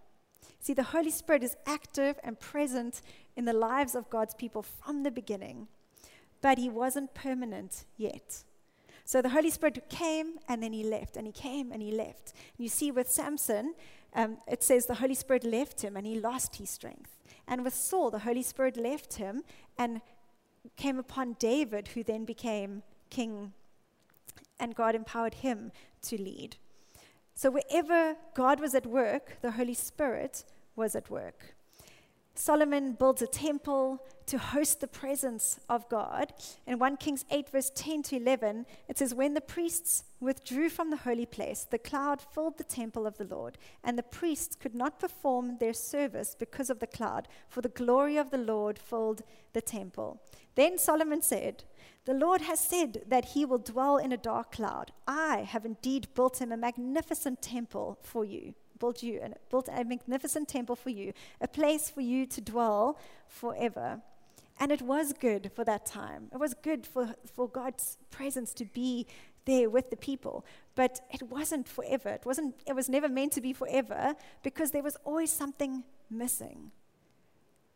See, 0.60 0.74
the 0.74 0.84
Holy 0.84 1.12
Spirit 1.12 1.44
is 1.44 1.56
active 1.66 2.20
and 2.24 2.40
present 2.40 3.02
in 3.36 3.46
the 3.46 3.54
lives 3.54 3.96
of 3.96 4.10
God's 4.10 4.34
people 4.34 4.62
from 4.62 5.04
the 5.04 5.12
beginning, 5.12 5.68
but 6.42 6.58
He 6.58 6.70
wasn't 6.70 7.14
permanent 7.14 7.86
yet. 7.98 8.44
So 9.04 9.22
the 9.22 9.30
Holy 9.30 9.52
Spirit 9.52 9.90
came 9.90 10.40
and 10.48 10.64
then 10.64 10.74
He 10.74 10.84
left, 10.84 11.18
and 11.18 11.28
He 11.28 11.34
came 11.34 11.72
and 11.72 11.82
He 11.82 11.92
left. 11.92 12.34
And 12.58 12.64
you 12.64 12.70
see, 12.70 12.92
with 12.92 13.10
Samson, 13.10 13.76
um, 14.16 14.38
it 14.48 14.64
says 14.64 14.86
the 14.86 14.96
Holy 14.96 15.14
Spirit 15.14 15.44
left 15.44 15.82
him 15.82 15.98
and 15.98 16.08
he 16.08 16.20
lost 16.20 16.56
his 16.56 16.70
strength. 16.70 17.20
And 17.48 17.64
with 17.64 17.76
Saul, 17.76 18.10
the 18.10 18.20
Holy 18.20 18.42
Spirit 18.42 18.78
left 18.78 19.16
him 19.16 19.44
and 19.78 20.02
came 20.78 20.98
upon 20.98 21.34
David, 21.38 21.90
who 21.90 22.04
then 22.04 22.26
became 22.26 22.82
king, 23.10 23.54
and 24.60 24.74
God 24.74 24.96
empowered 24.96 25.36
him 25.36 25.72
to 26.04 26.20
lead. 26.20 26.56
So 27.36 27.52
wherever 27.52 28.16
God 28.34 28.62
was 28.62 28.74
at 28.74 28.86
work, 28.86 29.38
the 29.42 29.52
Holy 29.52 29.74
Spirit 29.74 30.46
was 30.76 30.96
at 30.96 31.10
work. 31.10 31.56
Solomon 32.38 32.94
builds 32.94 33.22
a 33.22 33.28
temple 33.28 34.04
to 34.26 34.38
host 34.38 34.82
the 34.82 34.88
presence 34.88 35.60
of 35.70 35.88
God. 35.88 36.34
In 36.68 36.80
1 36.80 36.98
Kings 36.98 37.24
8, 37.32 37.50
verse 37.50 37.72
10 37.74 38.04
to 38.04 38.18
11, 38.18 38.66
it 38.90 38.98
says, 38.98 39.14
When 39.14 39.34
the 39.34 39.42
priests 39.42 40.04
withdrew 40.20 40.70
from 40.70 40.90
the 40.90 40.98
holy 40.98 41.26
place, 41.26 41.66
the 41.70 41.78
cloud 41.78 42.22
filled 42.22 42.58
the 42.58 42.66
temple 42.66 43.08
of 43.08 43.18
the 43.18 43.24
Lord, 43.24 43.58
and 43.84 43.98
the 43.98 44.04
priests 44.04 44.56
could 44.56 44.76
not 44.76 45.00
perform 45.00 45.58
their 45.60 45.74
service 45.74 46.36
because 46.38 46.70
of 46.70 46.80
the 46.80 46.88
cloud, 46.88 47.28
for 47.48 47.62
the 47.62 47.70
glory 47.70 48.18
of 48.18 48.32
the 48.32 48.38
Lord 48.38 48.80
filled 48.80 49.22
the 49.54 49.62
temple. 49.62 50.22
Then 50.56 50.78
Solomon 50.78 51.22
said, 51.22 51.64
The 52.06 52.14
Lord 52.14 52.42
has 52.42 52.60
said 52.60 53.04
that 53.08 53.26
he 53.26 53.46
will 53.46 53.58
dwell 53.58 53.98
in 53.98 54.12
a 54.12 54.18
dark 54.18 54.52
cloud. 54.52 54.92
I 55.08 55.38
have 55.40 55.66
indeed 55.66 56.08
built 56.14 56.40
him 56.40 56.52
a 56.52 56.58
magnificent 56.58 57.42
temple 57.42 57.98
for 58.04 58.24
you 58.24 58.54
built 58.80 59.04
you 59.04 59.20
and 59.22 59.36
built 59.50 59.70
a 59.72 59.84
magnificent 59.84 60.48
temple 60.48 60.76
for 60.76 60.90
you, 60.90 61.14
a 61.42 61.48
place 61.48 61.90
for 61.90 62.02
you 62.02 62.26
to 62.28 62.42
dwell 62.42 62.98
forever. 63.28 64.02
And 64.60 64.72
it 64.72 64.82
was 64.82 65.14
good 65.14 65.52
for 65.54 65.64
that 65.66 65.86
time. 65.86 66.30
It 66.34 66.40
was 66.40 66.54
good 66.54 66.86
for, 66.86 67.16
for 67.34 67.48
God's 67.48 67.98
presence 68.10 68.54
to 68.54 68.66
be 68.66 69.06
there 69.46 69.70
with 69.70 69.90
the 69.90 69.98
people. 69.98 70.46
But 70.76 71.02
it 71.12 71.24
wasn't 71.24 71.68
forever. 71.68 72.10
It 72.10 72.26
wasn't 72.26 72.56
it 72.66 72.74
was 72.74 72.90
never 72.90 73.10
meant 73.10 73.34
to 73.34 73.42
be 73.42 73.54
forever 73.54 74.16
because 74.44 74.72
there 74.72 74.84
was 74.84 74.98
always 75.04 75.32
something 75.32 75.84
missing. 76.10 76.72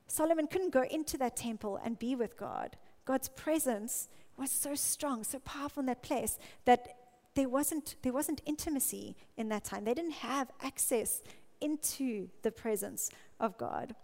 Solomon 0.07 0.47
couldn't 0.47 0.73
go 0.73 0.83
into 0.83 1.17
that 1.17 1.35
temple 1.35 1.79
and 1.83 1.99
be 1.99 2.15
with 2.15 2.37
God. 2.37 2.77
God's 3.05 3.29
presence 3.29 4.07
was 4.39 4.51
so 4.51 4.75
strong, 4.75 5.23
so 5.23 5.39
powerful 5.39 5.81
in 5.81 5.87
that 5.87 6.01
place 6.01 6.37
that 6.65 6.95
there 7.35 7.49
wasn't, 7.49 7.95
there 8.01 8.13
wasn't 8.13 8.41
intimacy 8.45 9.15
in 9.37 9.49
that 9.49 9.63
time. 9.63 9.83
They 9.83 9.93
didn't 9.93 10.11
have 10.11 10.49
access 10.61 11.21
into 11.61 12.29
the 12.41 12.51
presence 12.51 13.11
of 13.39 13.57
God. 13.57 13.95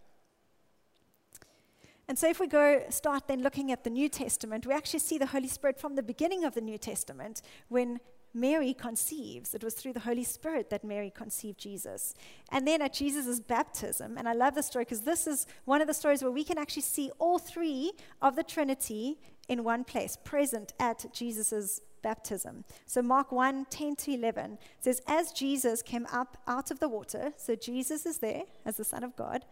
And 2.07 2.19
so, 2.19 2.29
if 2.29 2.39
we 2.39 2.47
go 2.47 2.83
start 2.89 3.27
then 3.27 3.41
looking 3.41 3.71
at 3.71 3.83
the 3.83 3.89
New 3.89 4.09
Testament, 4.09 4.67
we 4.67 4.73
actually 4.73 4.99
see 4.99 5.17
the 5.17 5.25
Holy 5.25 5.47
Spirit 5.47 5.79
from 5.79 5.95
the 5.95 6.03
beginning 6.03 6.43
of 6.45 6.53
the 6.53 6.61
New 6.61 6.77
Testament 6.77 7.41
when 7.67 7.99
Mary 8.35 8.73
conceives. 8.73 9.55
It 9.55 9.63
was 9.63 9.73
through 9.73 9.93
the 9.93 10.01
Holy 10.01 10.23
Spirit 10.23 10.69
that 10.69 10.83
Mary 10.83 11.09
conceived 11.09 11.57
Jesus. 11.57 12.13
And 12.51 12.67
then 12.67 12.81
at 12.81 12.93
Jesus' 12.93 13.39
baptism, 13.39 14.17
and 14.17 14.27
I 14.27 14.33
love 14.33 14.55
this 14.55 14.67
story 14.67 14.85
because 14.85 15.01
this 15.01 15.25
is 15.25 15.47
one 15.63 15.81
of 15.81 15.87
the 15.87 15.93
stories 15.93 16.21
where 16.21 16.31
we 16.31 16.43
can 16.43 16.57
actually 16.57 16.83
see 16.83 17.09
all 17.17 17.39
three 17.39 17.93
of 18.21 18.35
the 18.35 18.43
Trinity 18.43 19.17
in 19.47 19.63
one 19.63 19.83
place, 19.83 20.17
present 20.23 20.73
at 20.79 21.05
Jesus' 21.13 21.79
baptism. 22.01 22.65
So 22.85 23.01
Mark 23.01 23.31
1 23.31 23.65
10 23.69 23.95
to 23.95 24.13
11 24.13 24.59
says, 24.79 25.01
As 25.07 25.31
Jesus 25.31 25.81
came 25.81 26.05
up 26.11 26.37
out 26.47 26.69
of 26.71 26.79
the 26.79 26.89
water, 26.89 27.33
so 27.37 27.55
Jesus 27.55 28.05
is 28.05 28.19
there 28.19 28.43
as 28.65 28.77
the 28.77 28.83
Son 28.83 29.03
of 29.03 29.15
God, 29.15 29.45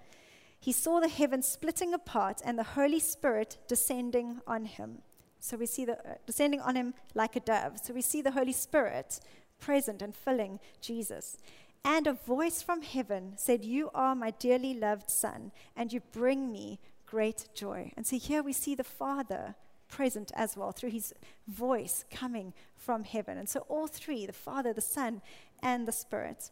he 0.59 0.71
saw 0.71 0.99
the 0.99 1.09
heavens 1.09 1.47
splitting 1.47 1.93
apart 1.93 2.41
and 2.45 2.57
the 2.57 2.63
Holy 2.63 2.99
Spirit 2.99 3.57
descending 3.67 4.39
on 4.47 4.65
him. 4.65 4.99
So 5.43 5.57
we 5.57 5.65
see 5.65 5.83
the 5.83 5.99
uh, 5.99 6.13
descending 6.25 6.61
on 6.61 6.77
him 6.77 6.93
like 7.13 7.35
a 7.35 7.41
dove. 7.41 7.77
So 7.83 7.93
we 7.93 8.01
see 8.01 8.21
the 8.21 8.31
Holy 8.31 8.53
Spirit 8.53 9.19
present 9.59 10.01
and 10.01 10.15
filling 10.15 10.61
Jesus. 10.79 11.37
And 11.83 12.07
a 12.07 12.13
voice 12.13 12.61
from 12.61 12.81
heaven 12.81 13.33
said, 13.35 13.65
You 13.65 13.89
are 13.93 14.15
my 14.15 14.31
dearly 14.31 14.73
loved 14.73 15.09
Son, 15.09 15.51
and 15.75 15.91
you 15.91 15.99
bring 16.13 16.49
me 16.49 16.79
great 17.05 17.49
joy. 17.53 17.91
And 17.97 18.07
so 18.07 18.17
here 18.17 18.41
we 18.41 18.53
see 18.53 18.73
the 18.73 18.85
Father 18.85 19.55
present 19.89 20.31
as 20.33 20.55
well 20.55 20.71
through 20.71 20.91
his 20.91 21.13
voice 21.45 22.05
coming 22.09 22.53
from 22.77 23.03
heaven. 23.03 23.37
And 23.37 23.49
so, 23.49 23.65
all 23.67 23.87
three 23.87 24.25
the 24.25 24.31
Father, 24.31 24.71
the 24.71 24.79
Son, 24.79 25.21
and 25.61 25.85
the 25.85 25.91
Spirit. 25.91 26.51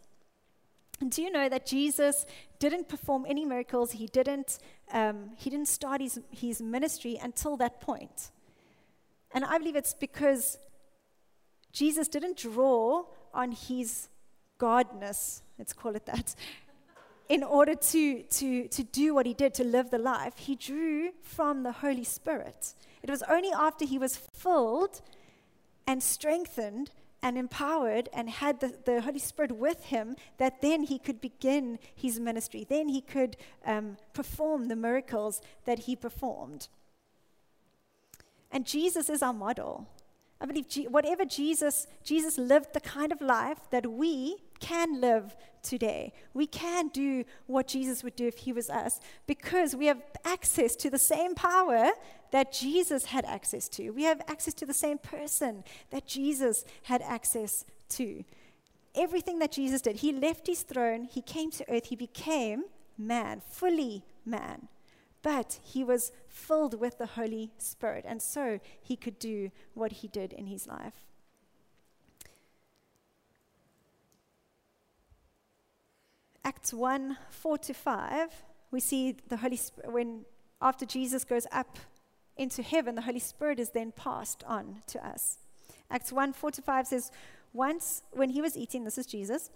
And 1.00 1.10
do 1.10 1.22
you 1.22 1.32
know 1.32 1.48
that 1.48 1.66
Jesus 1.66 2.26
didn't 2.60 2.90
perform 2.90 3.26
any 3.26 3.46
miracles? 3.46 3.94
He 3.94 4.08
didn't, 4.08 4.60
um, 4.92 5.32
he 5.38 5.50
didn't 5.50 5.70
start 5.70 6.02
his, 6.02 6.20
his 6.30 6.62
ministry 6.62 7.18
until 7.24 7.56
that 7.56 7.80
point. 7.80 8.32
And 9.34 9.46
I 9.46 9.58
believe 9.58 9.76
it's 9.76 9.94
because 9.94 10.58
Jesus 11.72 12.08
didn't 12.08 12.38
draw 12.38 13.06
on 13.34 13.52
his 13.52 14.10
godness, 14.60 15.42
let's 15.58 15.74
call 15.74 15.96
it 15.96 16.06
that, 16.06 16.36
in 17.30 17.44
order 17.44 17.76
to, 17.76 18.24
to, 18.24 18.68
to 18.68 18.84
do 18.84 19.16
what 19.16 19.26
he 19.26 19.34
did, 19.34 19.54
to 19.56 19.64
live 19.64 19.90
the 19.90 19.98
life. 19.98 20.38
He 20.38 20.56
drew 20.56 21.12
from 21.22 21.64
the 21.64 21.72
Holy 21.72 22.04
Spirit. 22.04 22.74
It 23.02 23.10
was 23.10 23.24
only 23.24 23.52
after 23.52 23.86
he 23.86 23.98
was 23.98 24.18
filled 24.18 25.02
and 25.88 26.04
strengthened 26.04 26.92
and 27.24 27.38
empowered 27.38 28.10
and 28.14 28.30
had 28.30 28.60
the, 28.60 28.76
the 28.86 29.02
Holy 29.02 29.20
Spirit 29.20 29.52
with 29.52 29.86
him 29.86 30.16
that 30.38 30.62
then 30.62 30.84
he 30.84 30.98
could 30.98 31.22
begin 31.22 31.80
his 31.96 32.20
ministry. 32.20 32.66
Then 32.68 32.90
he 32.90 33.02
could 33.02 33.38
um, 33.66 33.98
perform 34.14 34.68
the 34.68 34.76
miracles 34.76 35.42
that 35.66 35.80
he 35.80 35.96
performed. 35.96 36.68
And 38.52 38.66
Jesus 38.66 39.10
is 39.10 39.22
our 39.22 39.34
model. 39.34 39.88
I 40.42 40.46
believe 40.46 40.68
G- 40.68 40.88
whatever 40.88 41.24
Jesus, 41.24 41.86
Jesus 42.04 42.38
lived 42.38 42.74
the 42.74 42.82
kind 42.82 43.12
of 43.12 43.22
life 43.22 43.70
that 43.70 43.92
we 43.92 44.38
can 44.60 45.00
live 45.00 45.36
today. 45.62 46.14
We 46.34 46.48
can 46.48 46.88
do 46.88 47.26
what 47.46 47.68
Jesus 47.68 48.04
would 48.04 48.16
do 48.16 48.28
if 48.28 48.40
he 48.40 48.52
was 48.52 48.70
us 48.70 49.00
because 49.28 49.76
we 49.76 49.86
have 49.86 50.02
access 50.26 50.76
to 50.78 50.90
the 50.90 50.98
same 50.98 51.36
power 51.36 51.92
that 52.32 52.52
Jesus 52.52 53.06
had 53.06 53.24
access 53.26 53.70
to. 53.70 53.92
We 53.92 54.04
have 54.04 54.22
access 54.28 54.56
to 54.56 54.66
the 54.66 54.74
same 54.74 54.98
person 54.98 55.64
that 55.92 56.08
Jesus 56.08 56.66
had 56.84 57.04
access 57.04 57.64
to. 57.90 58.24
Everything 58.96 59.40
that 59.40 59.52
Jesus 59.52 59.82
did, 59.82 59.98
he 59.98 60.12
left 60.12 60.48
his 60.48 60.64
throne, 60.64 61.04
he 61.04 61.22
came 61.22 61.52
to 61.52 61.72
earth, 61.72 61.86
he 61.86 61.96
became 61.96 62.64
man, 62.98 63.42
fully 63.48 64.04
man. 64.26 64.68
But 65.22 65.60
he 65.64 65.84
was 65.84 66.12
filled 66.28 66.80
with 66.80 66.98
the 66.98 67.06
Holy 67.06 67.52
Spirit, 67.58 68.06
and 68.08 68.22
so 68.22 68.60
he 68.82 68.96
could 68.96 69.20
do 69.20 69.52
what 69.74 69.92
he 69.92 70.08
did 70.08 70.34
in 70.34 70.48
his 70.48 70.68
life. 70.68 71.06
Acts 76.44 76.74
1 76.74 77.18
4 77.30 77.58
to 77.60 77.74
5, 77.74 78.44
we 78.72 78.80
see 78.80 79.16
the 79.28 79.38
Holy 79.38 79.58
Spirit, 79.58 79.92
when 79.92 80.26
after 80.62 80.86
Jesus 80.86 81.24
goes 81.24 81.46
up 81.52 81.78
into 82.36 82.64
heaven, 82.64 82.96
the 82.96 83.02
Holy 83.02 83.20
Spirit 83.20 83.60
is 83.60 83.70
then 83.70 83.92
passed 83.92 84.44
on 84.48 84.82
to 84.88 85.06
us. 85.06 85.38
Acts 85.90 86.12
1 86.12 86.34
4 86.34 86.52
to 86.52 86.62
5 86.62 86.88
says, 86.88 87.12
Once 87.54 88.02
when 88.12 88.30
he 88.30 88.42
was 88.42 88.58
eating, 88.58 88.84
this 88.84 88.98
is 88.98 89.06
Jesus, 89.06 89.52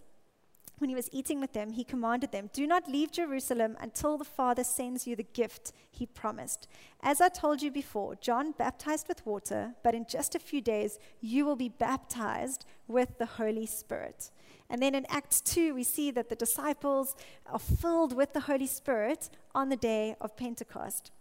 when 0.78 0.90
he 0.90 0.96
was 0.96 1.10
eating 1.12 1.40
with 1.40 1.54
them, 1.54 1.72
he 1.72 1.84
commanded 1.84 2.32
them, 2.32 2.50
Do 2.54 2.68
not 2.68 2.90
leave 2.90 3.12
Jerusalem 3.12 3.78
until 3.80 4.18
the 4.18 4.26
Father 4.26 4.64
sends 4.64 5.08
you 5.08 5.16
the 5.16 5.24
gift 5.24 5.72
he 5.92 6.06
promised. 6.06 6.68
As 7.02 7.22
I 7.22 7.30
told 7.30 7.62
you 7.62 7.72
before, 7.72 8.16
John 8.16 8.52
baptized 8.52 9.08
with 9.08 9.26
water, 9.26 9.74
but 9.84 9.96
in 9.96 10.06
just 10.10 10.36
a 10.36 10.40
few 10.40 10.62
days 10.62 11.00
you 11.22 11.46
will 11.46 11.56
be 11.56 11.70
baptized 11.70 12.66
with 12.88 13.18
the 13.18 13.26
Holy 13.26 13.66
Spirit. 13.66 14.32
And 14.70 14.82
then 14.82 14.96
in 14.96 15.06
Acts 15.10 15.42
2, 15.42 15.76
we 15.76 15.84
see 15.84 16.12
that 16.12 16.30
the 16.30 16.36
disciples 16.36 17.16
are 17.46 17.60
filled 17.60 18.16
with 18.16 18.34
the 18.34 18.42
Holy 18.42 18.68
Spirit 18.68 19.30
on 19.54 19.70
the 19.70 19.76
day 19.76 20.16
of 20.20 20.36
Pentecost. 20.36 21.12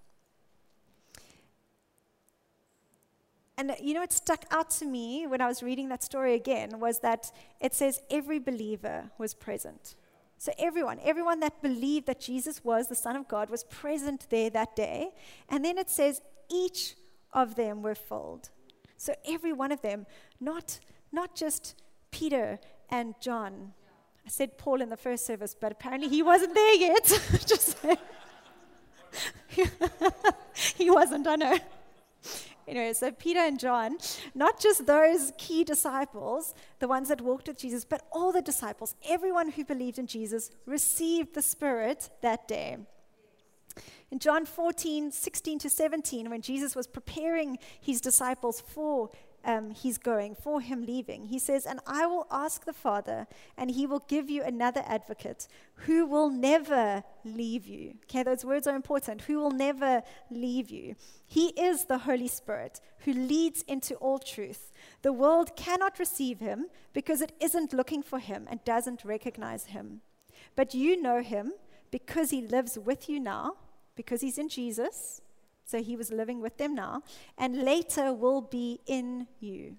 And 3.56 3.74
you 3.80 3.94
know 3.94 4.00
what 4.00 4.12
stuck 4.12 4.44
out 4.50 4.70
to 4.70 4.84
me 4.84 5.26
when 5.26 5.40
I 5.40 5.46
was 5.46 5.62
reading 5.62 5.88
that 5.90 6.02
story 6.02 6.34
again 6.34 6.80
was 6.80 7.00
that 7.00 7.30
it 7.60 7.72
says 7.74 8.00
every 8.10 8.38
believer 8.40 9.10
was 9.16 9.32
present. 9.32 9.94
So 10.38 10.52
everyone, 10.58 10.98
everyone 11.04 11.40
that 11.40 11.62
believed 11.62 12.06
that 12.06 12.20
Jesus 12.20 12.64
was 12.64 12.88
the 12.88 12.94
Son 12.94 13.16
of 13.16 13.28
God 13.28 13.48
was 13.48 13.64
present 13.64 14.26
there 14.28 14.50
that 14.50 14.74
day. 14.74 15.10
And 15.48 15.64
then 15.64 15.78
it 15.78 15.88
says 15.88 16.20
each 16.50 16.96
of 17.32 17.54
them 17.54 17.80
were 17.82 17.94
filled. 17.94 18.50
So 18.96 19.14
every 19.26 19.52
one 19.52 19.70
of 19.70 19.82
them, 19.82 20.06
not, 20.40 20.80
not 21.12 21.36
just 21.36 21.80
Peter 22.10 22.58
and 22.90 23.14
John. 23.20 23.72
I 24.26 24.30
said 24.30 24.58
Paul 24.58 24.80
in 24.80 24.88
the 24.88 24.96
first 24.96 25.26
service, 25.26 25.54
but 25.58 25.72
apparently 25.72 26.08
he 26.08 26.22
wasn't 26.22 26.54
there 26.54 26.74
yet. 26.74 27.04
just 27.46 27.76
he 30.76 30.90
wasn't, 30.90 31.26
I 31.26 31.36
know. 31.36 31.58
Anyway, 32.66 32.92
so 32.92 33.10
Peter 33.10 33.40
and 33.40 33.58
John, 33.58 33.98
not 34.34 34.58
just 34.58 34.86
those 34.86 35.32
key 35.36 35.64
disciples, 35.64 36.54
the 36.78 36.88
ones 36.88 37.08
that 37.08 37.20
walked 37.20 37.48
with 37.48 37.58
Jesus, 37.58 37.84
but 37.84 38.06
all 38.10 38.32
the 38.32 38.42
disciples, 38.42 38.94
everyone 39.06 39.50
who 39.50 39.64
believed 39.64 39.98
in 39.98 40.06
Jesus, 40.06 40.50
received 40.66 41.34
the 41.34 41.42
Spirit 41.42 42.10
that 42.22 42.48
day. 42.48 42.78
In 44.10 44.18
John 44.18 44.46
14, 44.46 45.10
16 45.10 45.58
to 45.60 45.70
17, 45.70 46.30
when 46.30 46.40
Jesus 46.40 46.76
was 46.76 46.86
preparing 46.86 47.58
his 47.80 48.00
disciples 48.00 48.60
for 48.60 49.10
um, 49.44 49.70
he's 49.70 49.98
going, 49.98 50.34
for 50.34 50.60
him 50.60 50.84
leaving. 50.84 51.26
He 51.26 51.38
says, 51.38 51.66
And 51.66 51.80
I 51.86 52.06
will 52.06 52.26
ask 52.30 52.64
the 52.64 52.72
Father, 52.72 53.26
and 53.56 53.70
he 53.70 53.86
will 53.86 54.02
give 54.08 54.30
you 54.30 54.42
another 54.42 54.82
advocate 54.86 55.46
who 55.86 56.06
will 56.06 56.30
never 56.30 57.02
leave 57.24 57.66
you. 57.66 57.94
Okay, 58.04 58.22
those 58.22 58.44
words 58.44 58.66
are 58.66 58.76
important. 58.76 59.22
Who 59.22 59.38
will 59.38 59.50
never 59.50 60.02
leave 60.30 60.70
you. 60.70 60.96
He 61.26 61.48
is 61.48 61.84
the 61.84 61.98
Holy 61.98 62.28
Spirit 62.28 62.80
who 63.00 63.12
leads 63.12 63.62
into 63.62 63.94
all 63.96 64.18
truth. 64.18 64.72
The 65.02 65.12
world 65.12 65.56
cannot 65.56 65.98
receive 65.98 66.40
him 66.40 66.66
because 66.92 67.20
it 67.20 67.32
isn't 67.40 67.72
looking 67.72 68.02
for 68.02 68.18
him 68.18 68.46
and 68.50 68.64
doesn't 68.64 69.04
recognize 69.04 69.66
him. 69.66 70.00
But 70.56 70.74
you 70.74 71.00
know 71.00 71.22
him 71.22 71.52
because 71.90 72.30
he 72.30 72.40
lives 72.42 72.78
with 72.78 73.08
you 73.08 73.20
now, 73.20 73.54
because 73.94 74.20
he's 74.20 74.38
in 74.38 74.48
Jesus 74.48 75.20
so 75.64 75.82
he 75.82 75.96
was 75.96 76.10
living 76.10 76.40
with 76.40 76.56
them 76.58 76.74
now, 76.74 77.02
and 77.38 77.62
later 77.62 78.12
will 78.12 78.40
be 78.40 78.80
in 78.86 79.26
you. 79.40 79.76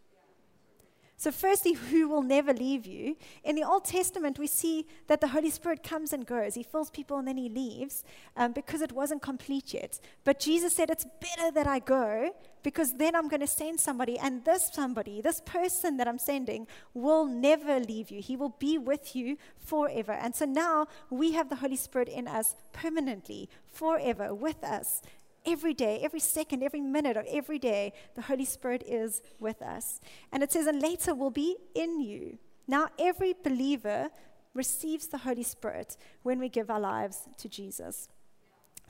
So, 1.17 1.31
firstly, 1.31 1.73
who 1.91 2.07
will 2.07 2.21
never 2.21 2.53
leave 2.53 2.85
you? 2.85 3.15
In 3.43 3.55
the 3.55 3.63
Old 3.63 3.85
Testament, 3.85 4.37
we 4.37 4.47
see 4.47 4.87
that 5.07 5.21
the 5.21 5.29
Holy 5.29 5.49
Spirit 5.49 5.83
comes 5.83 6.13
and 6.13 6.25
goes. 6.25 6.55
He 6.55 6.63
fills 6.63 6.89
people 6.89 7.17
and 7.17 7.27
then 7.27 7.37
he 7.37 7.49
leaves 7.49 8.03
um, 8.35 8.51
because 8.51 8.81
it 8.81 8.91
wasn't 8.91 9.21
complete 9.21 9.73
yet. 9.73 9.99
But 10.23 10.39
Jesus 10.39 10.75
said, 10.75 10.89
It's 10.89 11.05
better 11.21 11.51
that 11.51 11.67
I 11.67 11.79
go 11.79 12.31
because 12.63 12.93
then 12.93 13.15
I'm 13.15 13.27
going 13.27 13.41
to 13.41 13.47
send 13.47 13.79
somebody, 13.79 14.17
and 14.17 14.43
this 14.43 14.71
somebody, 14.73 15.21
this 15.21 15.39
person 15.41 15.97
that 15.97 16.07
I'm 16.07 16.17
sending, 16.17 16.65
will 16.95 17.25
never 17.25 17.79
leave 17.79 18.09
you. 18.09 18.21
He 18.21 18.35
will 18.35 18.55
be 18.57 18.79
with 18.79 19.15
you 19.15 19.37
forever. 19.55 20.13
And 20.13 20.35
so 20.35 20.45
now 20.45 20.87
we 21.11 21.33
have 21.33 21.49
the 21.49 21.57
Holy 21.57 21.75
Spirit 21.75 22.09
in 22.09 22.27
us 22.27 22.55
permanently, 22.73 23.49
forever, 23.71 24.33
with 24.33 24.63
us 24.63 25.03
every 25.45 25.73
day, 25.73 25.99
every 26.03 26.19
second, 26.19 26.63
every 26.63 26.81
minute 26.81 27.17
of 27.17 27.25
every 27.29 27.59
day, 27.59 27.93
the 28.15 28.21
Holy 28.23 28.45
Spirit 28.45 28.83
is 28.87 29.21
with 29.39 29.61
us. 29.61 29.99
And 30.31 30.43
it 30.43 30.51
says, 30.51 30.67
and 30.67 30.81
later 30.81 31.13
will 31.13 31.31
be 31.31 31.57
in 31.73 31.99
you. 31.99 32.37
Now, 32.67 32.87
every 32.97 33.33
believer 33.43 34.09
receives 34.53 35.07
the 35.07 35.19
Holy 35.19 35.43
Spirit 35.43 35.97
when 36.23 36.39
we 36.39 36.49
give 36.49 36.69
our 36.69 36.79
lives 36.79 37.27
to 37.37 37.49
Jesus. 37.49 38.09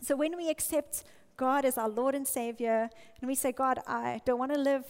So 0.02 0.16
when 0.16 0.38
we 0.38 0.50
accept 0.50 1.04
God 1.38 1.66
as 1.66 1.78
our 1.78 1.90
Lord 1.90 2.16
and 2.16 2.28
Savior, 2.28 2.90
and 3.20 3.28
we 3.28 3.36
say, 3.36 3.52
God, 3.52 3.80
I 3.88 4.22
don't 4.26 4.40
want 4.40 4.54
to 4.54 4.60
live 4.60 4.86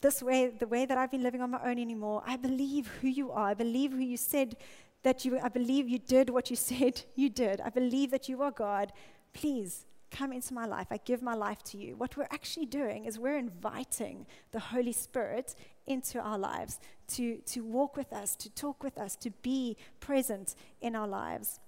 this 0.00 0.22
way, 0.22 0.48
the 0.48 0.66
way 0.66 0.86
that 0.86 0.96
I've 0.96 1.10
been 1.10 1.22
living 1.22 1.42
on 1.42 1.50
my 1.50 1.62
own 1.62 1.78
anymore. 1.78 2.22
I 2.26 2.36
believe 2.36 2.86
who 3.00 3.08
you 3.08 3.30
are. 3.30 3.50
I 3.50 3.54
believe 3.54 3.92
who 3.92 3.98
you 3.98 4.16
said 4.16 4.56
that 5.02 5.24
you, 5.24 5.38
I 5.38 5.48
believe 5.48 5.88
you 5.88 5.98
did 5.98 6.30
what 6.30 6.50
you 6.50 6.56
said 6.70 7.02
you 7.14 7.28
did. 7.28 7.60
I 7.60 7.70
believe 7.70 8.10
that 8.10 8.28
you 8.28 8.42
are 8.42 8.50
God. 8.50 8.92
Please 9.32 9.86
come 10.10 10.32
into 10.32 10.54
my 10.54 10.66
life. 10.66 10.88
I 10.90 10.98
give 11.04 11.22
my 11.22 11.34
life 11.34 11.62
to 11.64 11.78
you. 11.78 11.96
What 11.96 12.16
we're 12.16 12.28
actually 12.30 12.66
doing 12.66 13.04
is 13.04 13.18
we're 13.18 13.38
inviting 13.38 14.26
the 14.52 14.60
Holy 14.60 14.92
Spirit 14.92 15.54
into 15.86 16.18
our 16.18 16.38
lives 16.38 16.80
to, 17.08 17.38
to 17.46 17.64
walk 17.64 17.96
with 17.96 18.12
us, 18.12 18.36
to 18.36 18.50
talk 18.50 18.82
with 18.82 18.98
us, 18.98 19.16
to 19.16 19.30
be 19.42 19.76
present 20.00 20.54
in 20.80 20.94
our 20.94 21.08
lives. 21.08 21.60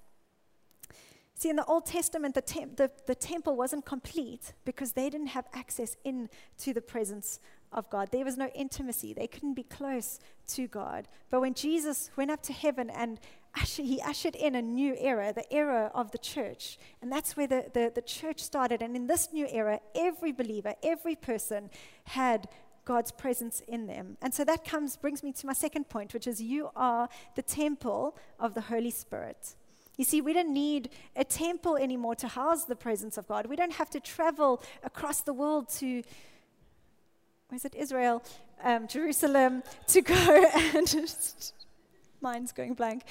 See, 1.34 1.50
in 1.50 1.56
the 1.56 1.64
Old 1.64 1.86
Testament, 1.86 2.34
the, 2.34 2.42
tem- 2.42 2.74
the, 2.76 2.90
the 3.06 3.16
temple 3.16 3.56
wasn't 3.56 3.84
complete 3.84 4.52
because 4.64 4.92
they 4.92 5.10
didn't 5.10 5.28
have 5.28 5.46
access 5.52 5.96
into 6.04 6.72
the 6.72 6.80
presence 6.80 7.40
of 7.72 7.90
God. 7.90 8.10
There 8.12 8.24
was 8.24 8.36
no 8.36 8.48
intimacy. 8.54 9.12
They 9.12 9.26
couldn't 9.26 9.54
be 9.54 9.64
close 9.64 10.20
to 10.48 10.68
God. 10.68 11.08
But 11.30 11.40
when 11.40 11.54
Jesus 11.54 12.10
went 12.16 12.30
up 12.30 12.42
to 12.44 12.52
heaven 12.52 12.90
and 12.90 13.18
usher, 13.60 13.82
he 13.82 14.00
ushered 14.00 14.34
in 14.34 14.54
a 14.54 14.62
new 14.62 14.94
era, 14.98 15.32
the 15.32 15.50
era 15.52 15.90
of 15.94 16.10
the 16.10 16.18
church. 16.18 16.78
And 17.00 17.10
that's 17.10 17.36
where 17.36 17.46
the, 17.46 17.66
the, 17.72 17.92
the 17.94 18.02
church 18.02 18.40
started. 18.40 18.82
And 18.82 18.96
in 18.96 19.06
this 19.06 19.28
new 19.32 19.46
era, 19.50 19.80
every 19.94 20.32
believer, 20.32 20.74
every 20.82 21.16
person 21.16 21.70
had 22.04 22.48
God's 22.84 23.12
presence 23.12 23.62
in 23.68 23.86
them. 23.86 24.16
And 24.20 24.34
so 24.34 24.44
that 24.44 24.64
comes 24.64 24.96
brings 24.96 25.22
me 25.22 25.32
to 25.32 25.46
my 25.46 25.52
second 25.52 25.88
point, 25.88 26.14
which 26.14 26.26
is 26.26 26.42
you 26.42 26.70
are 26.74 27.08
the 27.36 27.42
temple 27.42 28.16
of 28.40 28.54
the 28.54 28.62
Holy 28.62 28.90
Spirit. 28.90 29.54
You 29.96 30.04
see, 30.04 30.20
we 30.20 30.32
don't 30.32 30.52
need 30.52 30.88
a 31.14 31.24
temple 31.24 31.76
anymore 31.76 32.14
to 32.16 32.28
house 32.28 32.64
the 32.64 32.74
presence 32.74 33.18
of 33.18 33.28
God. 33.28 33.46
We 33.46 33.56
don't 33.56 33.74
have 33.74 33.90
to 33.90 34.00
travel 34.00 34.62
across 34.82 35.20
the 35.20 35.34
world 35.34 35.68
to, 35.80 36.02
where's 37.48 37.64
it, 37.64 37.74
Israel, 37.74 38.22
um, 38.64 38.88
Jerusalem, 38.88 39.62
to 39.88 40.00
go 40.00 40.50
and 40.74 40.88
mind's 42.22 42.52
going 42.52 42.74
blank, 42.74 43.02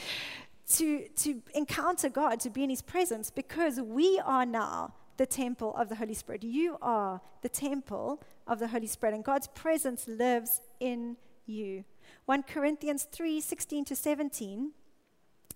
to, 0.74 1.08
to 1.18 1.42
encounter 1.54 2.10
God, 2.10 2.40
to 2.42 2.50
be 2.50 2.64
in 2.64 2.70
His 2.70 2.82
presence, 2.82 3.30
because 3.30 3.80
we 3.80 4.22
are 4.26 4.46
now 4.46 4.94
the 5.18 5.26
temple 5.26 5.76
of 5.76 5.90
the 5.90 5.96
Holy 5.96 6.14
Spirit. 6.14 6.44
You 6.44 6.78
are 6.82 7.22
the 7.42 7.50
temple 7.50 8.24
of 8.48 8.60
the 8.60 8.68
Holy 8.68 8.88
Spirit, 8.88 9.16
and 9.16 9.24
God's 9.24 9.48
presence 9.48 10.08
lives 10.08 10.62
in 10.80 11.18
you. 11.46 11.84
1 12.26 12.44
Corinthians 12.44 13.04
3 13.12 13.42
16 13.42 13.86
to 13.86 13.96
17 13.96 14.72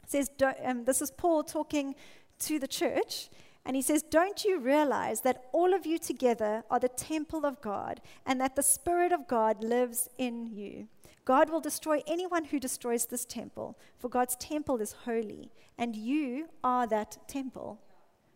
says, 0.06 0.30
um, 0.64 0.86
This 0.86 1.02
is 1.02 1.12
Paul 1.12 1.44
talking 1.44 1.96
to 2.40 2.60
the 2.60 2.68
church. 2.68 3.30
And 3.66 3.76
he 3.76 3.82
says, 3.82 4.04
Don't 4.04 4.46
you 4.46 4.60
realize 4.60 5.22
that 5.22 5.46
all 5.52 5.74
of 5.74 5.86
you 5.86 5.98
together 5.98 6.64
are 6.70 6.80
the 6.80 6.90
temple 6.90 7.46
of 7.46 7.62
God 7.62 8.02
and 8.26 8.40
that 8.40 8.56
the 8.56 8.64
Spirit 8.64 9.12
of 9.12 9.28
God 9.28 9.64
lives 9.64 10.10
in 10.18 10.48
you? 10.48 10.88
God 11.26 11.50
will 11.50 11.60
destroy 11.60 12.02
anyone 12.06 12.46
who 12.46 12.60
destroys 12.60 13.06
this 13.06 13.26
temple, 13.26 13.78
for 13.98 14.10
God's 14.10 14.36
temple 14.36 14.80
is 14.80 14.94
holy, 15.06 15.52
and 15.78 15.96
you 15.96 16.50
are 16.64 16.86
that 16.88 17.18
temple. 17.28 17.82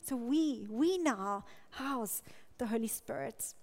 So 0.02 0.15
we, 0.15 0.65
we 0.69 0.97
now 0.97 1.45
house 1.71 2.23
the 2.58 2.65
Holy 2.65 2.88
Spirit. 2.88 3.54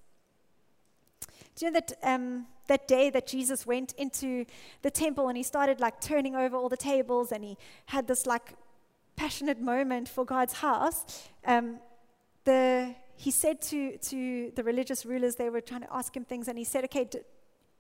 Do 1.57 1.65
you 1.65 1.73
know 1.73 1.81
that 1.81 1.93
um, 2.03 2.47
that 2.69 2.87
day 2.87 3.11
that 3.11 3.27
Jesus 3.27 3.67
went 3.67 3.95
into 3.95 4.45
the 4.83 4.91
temple 4.91 5.29
and 5.29 5.37
he 5.37 5.43
started 5.43 5.81
like 5.81 6.01
turning 6.01 6.37
over 6.37 6.57
all 6.57 6.69
the 6.69 6.77
tables 6.77 7.33
and 7.33 7.43
he 7.43 7.57
had 7.87 8.07
this 8.07 8.27
like 8.27 8.55
passionate 9.17 9.61
moment 9.61 10.09
for 10.09 10.25
God's 10.25 10.53
house? 10.55 11.29
Um, 11.45 11.81
the 12.45 12.95
he 13.17 13.31
said 13.31 13.63
to 13.63 13.97
to 13.97 14.53
the 14.55 14.63
religious 14.63 15.07
rulers 15.07 15.37
they 15.37 15.49
were 15.49 15.63
trying 15.63 15.81
to 15.81 15.93
ask 15.93 16.15
him 16.17 16.25
things 16.25 16.47
and 16.47 16.59
he 16.59 16.65
said, 16.65 16.85
"Okay, 16.85 17.05
d- 17.05 17.21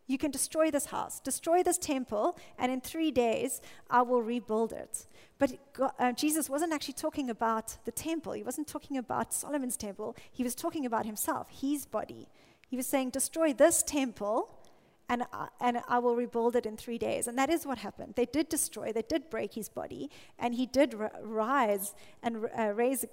you 0.07 0.19
can 0.19 0.31
destroy 0.31 0.71
this 0.71 0.87
house, 0.87 1.21
destroy 1.21 1.63
this 1.63 1.79
temple, 1.79 2.39
and 2.59 2.71
in 2.71 2.81
three 2.81 3.11
days 3.11 3.61
I 3.91 4.03
will 4.03 4.23
rebuild 4.23 4.73
it. 4.73 5.07
But 5.39 5.59
God, 5.73 5.93
uh, 5.99 6.13
Jesus 6.13 6.49
wasn't 6.49 6.73
actually 6.73 6.95
talking 6.95 7.29
about 7.29 7.77
the 7.85 7.93
temple. 7.93 8.33
He 8.33 8.43
wasn't 8.43 8.69
talking 8.69 8.97
about 8.97 9.35
Solomon's 9.35 9.77
temple. 9.77 10.17
He 10.31 10.45
was 10.45 10.55
talking 10.55 10.87
about 10.87 11.07
himself, 11.07 11.49
his 11.51 11.87
body. 11.87 12.29
He 12.69 12.77
was 12.77 12.87
saying, 12.87 13.11
Destroy 13.11 13.53
this 13.53 13.83
temple, 13.83 14.55
and, 15.09 15.23
uh, 15.33 15.47
and 15.61 15.83
I 15.89 15.99
will 15.99 16.17
rebuild 16.17 16.57
it 16.57 16.67
in 16.67 16.77
three 16.77 16.99
days. 16.99 17.27
And 17.27 17.37
that 17.39 17.51
is 17.51 17.67
what 17.67 17.79
happened. 17.79 18.15
They 18.17 18.27
did 18.27 18.49
destroy, 18.49 18.93
they 18.93 19.03
did 19.03 19.29
break 19.29 19.55
his 19.55 19.69
body, 19.69 20.11
and 20.39 20.55
he 20.55 20.67
did 20.67 20.95
r- 20.95 21.13
rise 21.23 21.95
and 22.23 22.47
uh, 22.59 22.73
raise, 22.73 23.05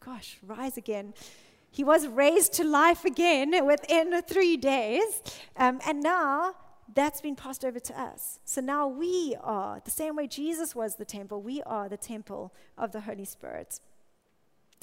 gosh, 0.00 0.38
rise 0.42 0.76
again 0.76 1.14
he 1.72 1.82
was 1.82 2.06
raised 2.06 2.52
to 2.54 2.64
life 2.64 3.06
again 3.06 3.66
within 3.66 4.20
three 4.22 4.58
days. 4.58 5.22
Um, 5.56 5.80
and 5.86 6.02
now 6.02 6.54
that's 6.94 7.22
been 7.22 7.34
passed 7.34 7.64
over 7.64 7.80
to 7.80 7.98
us. 7.98 8.38
So 8.44 8.60
now 8.60 8.86
we 8.86 9.34
are, 9.40 9.80
the 9.82 9.90
same 9.90 10.14
way 10.14 10.26
Jesus 10.26 10.74
was 10.74 10.96
the 10.96 11.06
temple, 11.06 11.40
we 11.40 11.62
are 11.62 11.88
the 11.88 11.96
temple 11.96 12.52
of 12.76 12.92
the 12.92 13.00
Holy 13.00 13.24
Spirit. 13.24 13.80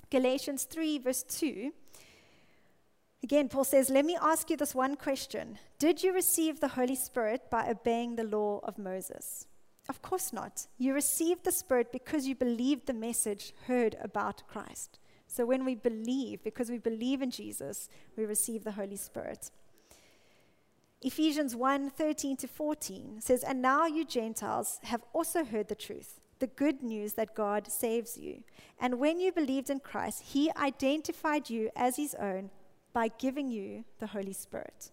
Galatians 0.09 0.63
3, 0.63 0.97
verse 0.97 1.21
2. 1.23 1.71
Again, 3.21 3.49
Paul 3.49 3.65
says, 3.65 3.91
Let 3.91 4.05
me 4.05 4.17
ask 4.19 4.49
you 4.49 4.57
this 4.57 4.73
one 4.73 4.95
question 4.95 5.59
Did 5.77 6.01
you 6.01 6.11
receive 6.13 6.59
the 6.59 6.69
Holy 6.69 6.95
Spirit 6.95 7.51
by 7.51 7.69
obeying 7.69 8.15
the 8.15 8.23
law 8.23 8.61
of 8.63 8.79
Moses? 8.79 9.45
Of 9.87 10.01
course 10.01 10.31
not. 10.33 10.67
You 10.77 10.93
received 10.93 11.43
the 11.43 11.51
Spirit 11.51 11.91
because 11.91 12.27
you 12.27 12.35
believed 12.35 12.87
the 12.87 12.93
message 12.93 13.53
heard 13.67 13.95
about 14.01 14.47
Christ. 14.47 14.98
So 15.29 15.45
when 15.45 15.63
we 15.63 15.75
believe, 15.75 16.43
because 16.43 16.71
we 16.71 16.79
believe 16.79 17.21
in 17.21 17.29
Jesus, 17.29 17.87
we 18.17 18.25
receive 18.25 18.63
the 18.63 18.71
Holy 18.71 18.95
Spirit. 18.95 19.51
Ephesians 21.01 21.55
1 21.55 21.91
13 21.91 22.35
to 22.37 22.47
14 22.47 23.21
says, 23.21 23.43
And 23.43 23.61
now 23.61 23.85
you 23.85 24.03
Gentiles 24.03 24.79
have 24.83 25.03
also 25.13 25.45
heard 25.45 25.67
the 25.67 25.75
truth, 25.75 26.19
the 26.39 26.47
good 26.47 26.81
news 26.81 27.13
that 27.13 27.35
God 27.35 27.71
saves 27.71 28.17
you. 28.17 28.43
And 28.81 28.99
when 28.99 29.19
you 29.19 29.31
believed 29.31 29.69
in 29.69 29.79
Christ, 29.79 30.23
he 30.33 30.51
identified 30.57 31.47
you 31.47 31.69
as 31.75 31.95
his 31.97 32.15
own 32.15 32.49
by 32.91 33.09
giving 33.19 33.51
you 33.51 33.85
the 33.99 34.07
Holy 34.07 34.33
Spirit, 34.33 34.89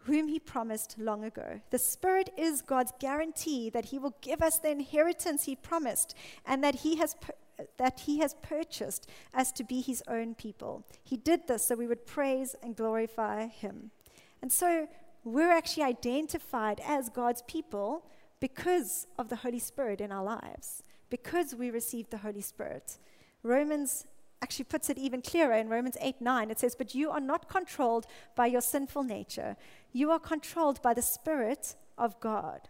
whom 0.00 0.26
he 0.26 0.40
promised 0.40 0.98
long 0.98 1.22
ago. 1.22 1.60
The 1.70 1.78
Spirit 1.78 2.30
is 2.36 2.62
God's 2.62 2.92
guarantee 2.98 3.70
that 3.70 3.86
he 3.86 3.98
will 3.98 4.16
give 4.20 4.42
us 4.42 4.58
the 4.58 4.70
inheritance 4.70 5.44
he 5.44 5.54
promised 5.54 6.16
and 6.44 6.64
that 6.64 6.76
he 6.76 6.96
has. 6.96 7.14
That 7.78 8.00
he 8.00 8.18
has 8.18 8.34
purchased 8.42 9.08
us 9.34 9.52
to 9.52 9.64
be 9.64 9.80
his 9.80 10.02
own 10.08 10.34
people. 10.34 10.84
He 11.02 11.16
did 11.16 11.46
this 11.46 11.66
so 11.66 11.74
we 11.74 11.86
would 11.86 12.06
praise 12.06 12.54
and 12.62 12.76
glorify 12.76 13.46
him. 13.46 13.90
And 14.42 14.52
so 14.52 14.88
we're 15.24 15.50
actually 15.50 15.84
identified 15.84 16.80
as 16.86 17.08
God's 17.08 17.42
people 17.42 18.04
because 18.40 19.06
of 19.18 19.28
the 19.28 19.36
Holy 19.36 19.58
Spirit 19.58 20.00
in 20.00 20.12
our 20.12 20.24
lives, 20.24 20.82
because 21.10 21.54
we 21.54 21.70
received 21.70 22.10
the 22.10 22.18
Holy 22.18 22.42
Spirit. 22.42 22.98
Romans 23.42 24.06
actually 24.42 24.66
puts 24.66 24.90
it 24.90 24.98
even 24.98 25.22
clearer 25.22 25.54
in 25.54 25.68
Romans 25.68 25.96
8 26.00 26.20
9. 26.20 26.50
It 26.50 26.60
says, 26.60 26.74
But 26.76 26.94
you 26.94 27.10
are 27.10 27.20
not 27.20 27.48
controlled 27.48 28.06
by 28.34 28.46
your 28.46 28.60
sinful 28.60 29.04
nature, 29.04 29.56
you 29.92 30.10
are 30.10 30.18
controlled 30.18 30.82
by 30.82 30.94
the 30.94 31.02
Spirit 31.02 31.74
of 31.96 32.20
God. 32.20 32.68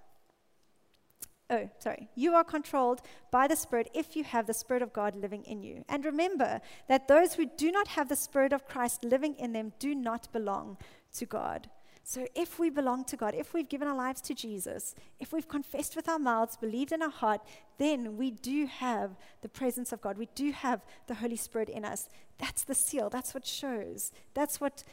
Oh, 1.48 1.68
sorry. 1.78 2.08
You 2.16 2.34
are 2.34 2.42
controlled 2.42 3.02
by 3.30 3.46
the 3.46 3.54
Spirit 3.54 3.90
if 3.94 4.16
you 4.16 4.24
have 4.24 4.46
the 4.46 4.54
Spirit 4.54 4.82
of 4.82 4.92
God 4.92 5.14
living 5.14 5.44
in 5.44 5.62
you. 5.62 5.84
And 5.88 6.04
remember 6.04 6.60
that 6.88 7.06
those 7.06 7.34
who 7.34 7.46
do 7.46 7.70
not 7.70 7.88
have 7.88 8.08
the 8.08 8.16
Spirit 8.16 8.52
of 8.52 8.66
Christ 8.66 9.04
living 9.04 9.34
in 9.36 9.52
them 9.52 9.72
do 9.78 9.94
not 9.94 10.32
belong 10.32 10.76
to 11.14 11.24
God. 11.24 11.70
So, 12.02 12.26
if 12.36 12.60
we 12.60 12.70
belong 12.70 13.04
to 13.06 13.16
God, 13.16 13.34
if 13.34 13.52
we've 13.52 13.68
given 13.68 13.88
our 13.88 13.96
lives 13.96 14.20
to 14.22 14.34
Jesus, 14.34 14.94
if 15.18 15.32
we've 15.32 15.48
confessed 15.48 15.96
with 15.96 16.08
our 16.08 16.20
mouths, 16.20 16.56
believed 16.56 16.92
in 16.92 17.02
our 17.02 17.10
heart, 17.10 17.40
then 17.78 18.16
we 18.16 18.30
do 18.30 18.66
have 18.66 19.16
the 19.42 19.48
presence 19.48 19.92
of 19.92 20.00
God. 20.00 20.16
We 20.16 20.28
do 20.36 20.52
have 20.52 20.84
the 21.08 21.14
Holy 21.14 21.34
Spirit 21.34 21.68
in 21.68 21.84
us. 21.84 22.08
That's 22.38 22.62
the 22.62 22.76
seal. 22.76 23.10
That's 23.10 23.34
what 23.34 23.44
shows. 23.44 24.12
That's 24.34 24.60
what 24.60 24.84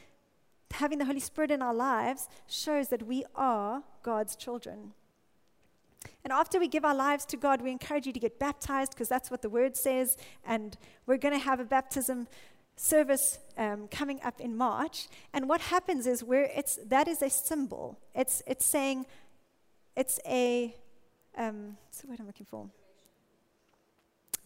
having 0.71 0.97
the 0.97 1.05
Holy 1.05 1.19
Spirit 1.19 1.51
in 1.51 1.61
our 1.61 1.73
lives 1.73 2.27
shows 2.47 2.87
that 2.87 3.05
we 3.05 3.25
are 3.35 3.83
God's 4.01 4.35
children. 4.35 4.93
And 6.23 6.31
after 6.31 6.59
we 6.59 6.67
give 6.67 6.85
our 6.85 6.95
lives 6.95 7.25
to 7.27 7.37
God, 7.37 7.61
we 7.61 7.71
encourage 7.71 8.05
you 8.05 8.13
to 8.13 8.19
get 8.19 8.39
baptized 8.39 8.91
because 8.91 9.09
that's 9.09 9.29
what 9.29 9.41
the 9.41 9.49
word 9.49 9.75
says. 9.75 10.17
And 10.45 10.77
we're 11.05 11.17
going 11.17 11.33
to 11.33 11.43
have 11.43 11.59
a 11.59 11.65
baptism 11.65 12.27
service 12.75 13.39
um, 13.57 13.87
coming 13.89 14.19
up 14.23 14.39
in 14.39 14.55
March. 14.55 15.07
And 15.33 15.47
what 15.47 15.61
happens 15.61 16.07
is 16.07 16.23
where 16.23 16.49
it's 16.55 16.79
that 16.85 17.07
is 17.07 17.21
a 17.21 17.29
symbol. 17.29 17.99
It's 18.15 18.41
it's 18.47 18.65
saying 18.65 19.05
it's 19.95 20.19
a 20.27 20.75
um, 21.37 21.77
what's 21.85 22.01
the 22.01 22.07
word 22.07 22.19
I'm 22.19 22.27
looking 22.27 22.47
for? 22.49 22.69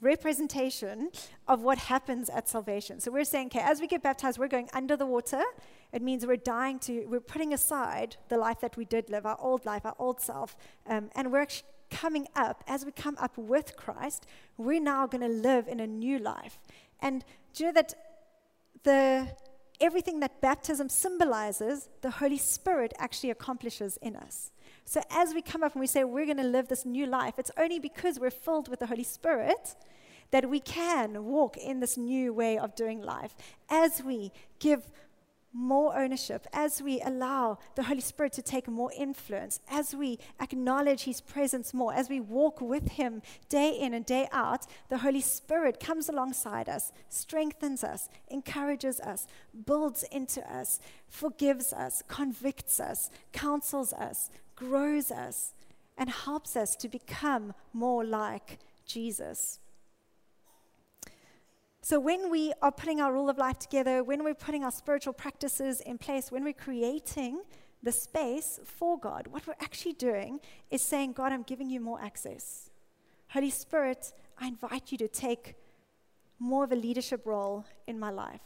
Representation 0.01 1.09
of 1.47 1.61
what 1.61 1.77
happens 1.77 2.29
at 2.29 2.47
salvation. 2.47 2.99
So 2.99 3.11
we're 3.11 3.23
saying, 3.23 3.47
okay, 3.47 3.61
as 3.61 3.81
we 3.81 3.87
get 3.87 4.03
baptized, 4.03 4.37
we're 4.37 4.47
going 4.47 4.69
under 4.73 4.95
the 4.95 5.05
water. 5.05 5.41
It 5.91 6.01
means 6.01 6.25
we're 6.25 6.35
dying 6.35 6.79
to, 6.79 7.05
we're 7.07 7.19
putting 7.19 7.53
aside 7.53 8.17
the 8.29 8.37
life 8.37 8.59
that 8.61 8.77
we 8.77 8.85
did 8.85 9.09
live, 9.09 9.25
our 9.25 9.37
old 9.39 9.65
life, 9.65 9.85
our 9.85 9.95
old 9.97 10.21
self, 10.21 10.55
um, 10.87 11.09
and 11.15 11.31
we're 11.31 11.41
actually 11.41 11.67
coming 11.89 12.27
up. 12.35 12.63
As 12.67 12.85
we 12.85 12.91
come 12.91 13.17
up 13.19 13.37
with 13.37 13.75
Christ, 13.75 14.27
we're 14.57 14.81
now 14.81 15.07
going 15.07 15.21
to 15.21 15.27
live 15.27 15.67
in 15.67 15.79
a 15.79 15.87
new 15.87 16.19
life. 16.19 16.59
And 17.01 17.23
do 17.53 17.63
you 17.63 17.69
know 17.69 17.73
that 17.73 17.93
the 18.83 19.27
everything 19.79 20.19
that 20.21 20.41
baptism 20.41 20.89
symbolizes, 20.89 21.89
the 22.01 22.09
Holy 22.09 22.37
Spirit 22.37 22.93
actually 22.97 23.29
accomplishes 23.29 23.97
in 24.01 24.15
us. 24.15 24.51
So 24.87 25.01
as 25.11 25.33
we 25.33 25.41
come 25.41 25.63
up 25.63 25.73
and 25.73 25.81
we 25.81 25.87
say 25.87 26.05
we're 26.05 26.23
going 26.23 26.37
to 26.37 26.43
live 26.43 26.69
this 26.69 26.85
new 26.85 27.05
life, 27.05 27.33
it's 27.37 27.51
only 27.57 27.77
because 27.77 28.21
we're 28.21 28.31
filled 28.31 28.69
with 28.69 28.79
the 28.79 28.85
Holy 28.85 29.03
Spirit 29.03 29.75
that 30.31 30.49
we 30.49 30.61
can 30.61 31.25
walk 31.25 31.57
in 31.57 31.81
this 31.81 31.97
new 31.97 32.31
way 32.33 32.57
of 32.57 32.73
doing 32.73 33.01
life. 33.01 33.35
As 33.69 34.01
we 34.01 34.31
give 34.59 34.89
more 35.53 35.97
ownership, 35.97 36.45
as 36.53 36.81
we 36.81 37.01
allow 37.01 37.57
the 37.75 37.83
Holy 37.83 38.01
Spirit 38.01 38.33
to 38.33 38.41
take 38.41 38.67
more 38.67 38.91
influence, 38.97 39.59
as 39.69 39.95
we 39.95 40.19
acknowledge 40.39 41.03
His 41.03 41.21
presence 41.21 41.73
more, 41.73 41.93
as 41.93 42.09
we 42.09 42.19
walk 42.19 42.61
with 42.61 42.89
Him 42.89 43.21
day 43.49 43.71
in 43.71 43.93
and 43.93 44.05
day 44.05 44.27
out, 44.31 44.67
the 44.89 44.99
Holy 44.99 45.21
Spirit 45.21 45.79
comes 45.79 46.09
alongside 46.09 46.69
us, 46.69 46.91
strengthens 47.09 47.83
us, 47.83 48.09
encourages 48.29 48.99
us, 48.99 49.27
builds 49.65 50.03
into 50.11 50.41
us, 50.51 50.79
forgives 51.09 51.73
us, 51.73 52.03
convicts 52.07 52.79
us, 52.79 53.09
counsels 53.31 53.93
us, 53.93 54.29
grows 54.55 55.11
us, 55.11 55.53
and 55.97 56.09
helps 56.09 56.55
us 56.55 56.75
to 56.75 56.87
become 56.87 57.53
more 57.73 58.03
like 58.03 58.59
Jesus. 58.85 59.59
So, 61.89 62.01
when 62.01 62.29
we 62.29 62.51
are 62.61 62.69
putting 62.69 62.99
our 62.99 63.13
rule 63.13 63.29
of 63.29 63.37
life 63.37 63.59
together, 63.59 64.03
when 64.03 64.25
we're 64.25 64.33
putting 64.33 64.65
our 64.65 64.73
spiritual 64.73 65.13
practices 65.13 65.79
in 65.79 65.97
place, 65.97 66.29
when 66.29 66.43
we're 66.43 66.51
creating 66.51 67.43
the 67.81 67.93
space 67.93 68.59
for 68.65 68.99
God, 68.99 69.27
what 69.27 69.47
we're 69.47 69.61
actually 69.61 69.93
doing 69.93 70.41
is 70.69 70.81
saying, 70.81 71.13
God, 71.13 71.31
I'm 71.31 71.43
giving 71.43 71.69
you 71.69 71.79
more 71.79 72.01
access. 72.01 72.71
Holy 73.29 73.49
Spirit, 73.49 74.11
I 74.37 74.47
invite 74.47 74.91
you 74.91 74.97
to 74.97 75.07
take 75.07 75.55
more 76.39 76.65
of 76.65 76.73
a 76.73 76.75
leadership 76.75 77.25
role 77.25 77.63
in 77.87 77.97
my 77.97 78.09
life. 78.09 78.41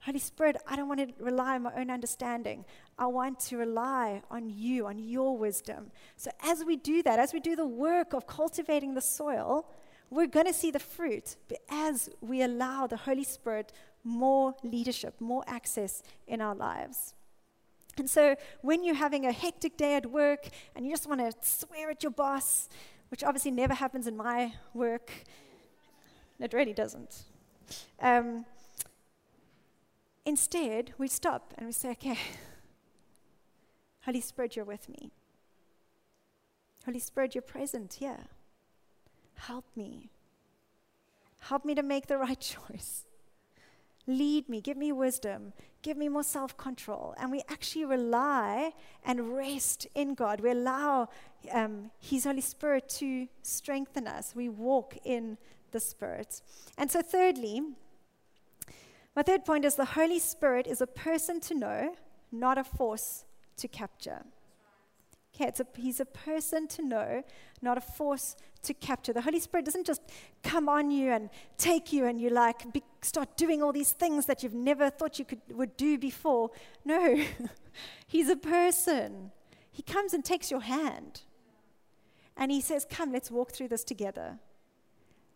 Holy 0.00 0.18
Spirit, 0.18 0.56
I 0.66 0.74
don't 0.74 0.88
want 0.88 0.98
to 0.98 1.24
rely 1.24 1.54
on 1.54 1.62
my 1.62 1.74
own 1.76 1.88
understanding. 1.88 2.64
I 2.98 3.06
want 3.06 3.38
to 3.50 3.58
rely 3.58 4.22
on 4.28 4.50
you, 4.50 4.88
on 4.88 4.98
your 4.98 5.38
wisdom. 5.38 5.92
So, 6.16 6.32
as 6.42 6.64
we 6.64 6.74
do 6.74 7.04
that, 7.04 7.20
as 7.20 7.32
we 7.32 7.38
do 7.38 7.54
the 7.54 7.64
work 7.64 8.12
of 8.12 8.26
cultivating 8.26 8.94
the 8.94 9.00
soil, 9.00 9.68
we're 10.12 10.26
going 10.26 10.46
to 10.46 10.52
see 10.52 10.70
the 10.70 10.78
fruit 10.78 11.36
as 11.70 12.10
we 12.20 12.42
allow 12.42 12.86
the 12.86 12.98
Holy 12.98 13.24
Spirit 13.24 13.72
more 14.04 14.54
leadership, 14.62 15.14
more 15.20 15.42
access 15.46 16.02
in 16.26 16.42
our 16.42 16.54
lives. 16.54 17.14
And 17.96 18.08
so, 18.10 18.36
when 18.60 18.84
you're 18.84 18.94
having 18.94 19.24
a 19.24 19.32
hectic 19.32 19.78
day 19.78 19.96
at 19.96 20.06
work 20.06 20.48
and 20.76 20.84
you 20.84 20.92
just 20.92 21.08
want 21.08 21.20
to 21.20 21.32
swear 21.40 21.90
at 21.90 22.02
your 22.02 22.12
boss, 22.12 22.68
which 23.10 23.24
obviously 23.24 23.50
never 23.50 23.72
happens 23.72 24.06
in 24.06 24.16
my 24.16 24.52
work, 24.74 25.10
it 26.38 26.52
really 26.52 26.74
doesn't. 26.74 27.22
Um, 27.98 28.44
instead, 30.26 30.92
we 30.98 31.08
stop 31.08 31.54
and 31.56 31.66
we 31.66 31.72
say, 31.72 31.90
okay, 31.92 32.18
Holy 34.04 34.20
Spirit, 34.20 34.56
you're 34.56 34.64
with 34.66 34.90
me. 34.90 35.10
Holy 36.84 36.98
Spirit, 36.98 37.34
you're 37.34 37.42
present 37.42 37.94
here. 37.94 38.26
Help 39.46 39.64
me. 39.74 40.08
Help 41.40 41.64
me 41.64 41.74
to 41.74 41.82
make 41.82 42.06
the 42.06 42.16
right 42.26 42.38
choice. 42.38 43.04
Lead 44.06 44.48
me, 44.48 44.60
give 44.60 44.76
me 44.76 44.90
wisdom, 44.90 45.52
give 45.82 45.96
me 45.96 46.08
more 46.08 46.24
self 46.24 46.56
control. 46.56 47.14
And 47.18 47.30
we 47.30 47.42
actually 47.48 47.84
rely 47.84 48.72
and 49.04 49.36
rest 49.36 49.86
in 49.94 50.14
God. 50.14 50.40
We 50.40 50.50
allow 50.50 51.08
um, 51.52 51.90
His 52.00 52.24
Holy 52.24 52.40
Spirit 52.40 52.88
to 53.00 53.28
strengthen 53.42 54.06
us. 54.06 54.32
We 54.34 54.48
walk 54.48 54.96
in 55.04 55.38
the 55.70 55.80
Spirit. 55.80 56.40
And 56.78 56.90
so, 56.90 57.00
thirdly, 57.00 57.62
my 59.14 59.22
third 59.22 59.44
point 59.44 59.64
is 59.64 59.76
the 59.76 59.84
Holy 59.84 60.18
Spirit 60.18 60.66
is 60.66 60.80
a 60.80 60.86
person 60.86 61.40
to 61.40 61.54
know, 61.54 61.94
not 62.30 62.58
a 62.58 62.64
force 62.64 63.24
to 63.56 63.68
capture. 63.68 64.22
Okay, 65.34 65.46
it's 65.46 65.60
a, 65.60 65.66
he's 65.76 65.98
a 65.98 66.04
person 66.04 66.68
to 66.68 66.82
know, 66.82 67.22
not 67.62 67.78
a 67.78 67.80
force 67.80 68.36
to 68.64 68.74
capture. 68.74 69.12
The 69.12 69.22
Holy 69.22 69.40
Spirit 69.40 69.64
doesn't 69.64 69.86
just 69.86 70.02
come 70.42 70.68
on 70.68 70.90
you 70.90 71.10
and 71.10 71.30
take 71.56 71.92
you 71.92 72.06
and 72.06 72.20
you 72.20 72.28
like 72.28 72.70
be, 72.72 72.82
start 73.00 73.36
doing 73.36 73.62
all 73.62 73.72
these 73.72 73.92
things 73.92 74.26
that 74.26 74.42
you've 74.42 74.54
never 74.54 74.90
thought 74.90 75.18
you 75.18 75.24
could 75.24 75.40
would 75.50 75.76
do 75.76 75.98
before. 75.98 76.50
No, 76.84 77.22
he's 78.06 78.28
a 78.28 78.36
person. 78.36 79.32
He 79.70 79.82
comes 79.82 80.12
and 80.12 80.22
takes 80.22 80.50
your 80.50 80.60
hand, 80.60 81.22
and 82.36 82.50
he 82.50 82.60
says, 82.60 82.86
"Come, 82.88 83.10
let's 83.12 83.30
walk 83.30 83.52
through 83.52 83.68
this 83.68 83.84
together. 83.84 84.38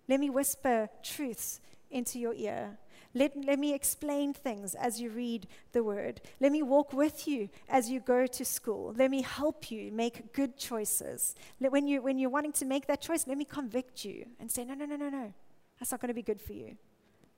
Let 0.08 0.20
me 0.20 0.28
whisper 0.28 0.88
truths 1.02 1.60
into 1.90 2.18
your 2.18 2.34
ear. 2.34 2.78
Let, 3.14 3.36
let 3.44 3.58
me 3.58 3.74
explain 3.74 4.32
things 4.32 4.74
as 4.74 5.00
you 5.00 5.10
read 5.10 5.46
the 5.72 5.82
word. 5.82 6.20
Let 6.40 6.52
me 6.52 6.62
walk 6.62 6.92
with 6.92 7.26
you 7.26 7.48
as 7.68 7.90
you 7.90 8.00
go 8.00 8.26
to 8.26 8.44
school. 8.44 8.94
Let 8.96 9.10
me 9.10 9.22
help 9.22 9.70
you 9.70 9.90
make 9.92 10.32
good 10.32 10.56
choices. 10.56 11.34
Let, 11.60 11.72
when, 11.72 11.86
you, 11.86 12.02
when 12.02 12.18
you're 12.18 12.30
wanting 12.30 12.52
to 12.52 12.64
make 12.64 12.86
that 12.86 13.00
choice, 13.00 13.26
let 13.26 13.38
me 13.38 13.44
convict 13.44 14.04
you 14.04 14.26
and 14.38 14.50
say, 14.50 14.64
no, 14.64 14.74
no, 14.74 14.84
no, 14.84 14.96
no, 14.96 15.08
no. 15.08 15.32
That's 15.78 15.90
not 15.90 16.00
going 16.00 16.08
to 16.08 16.14
be 16.14 16.22
good 16.22 16.40
for 16.40 16.52
you. 16.52 16.76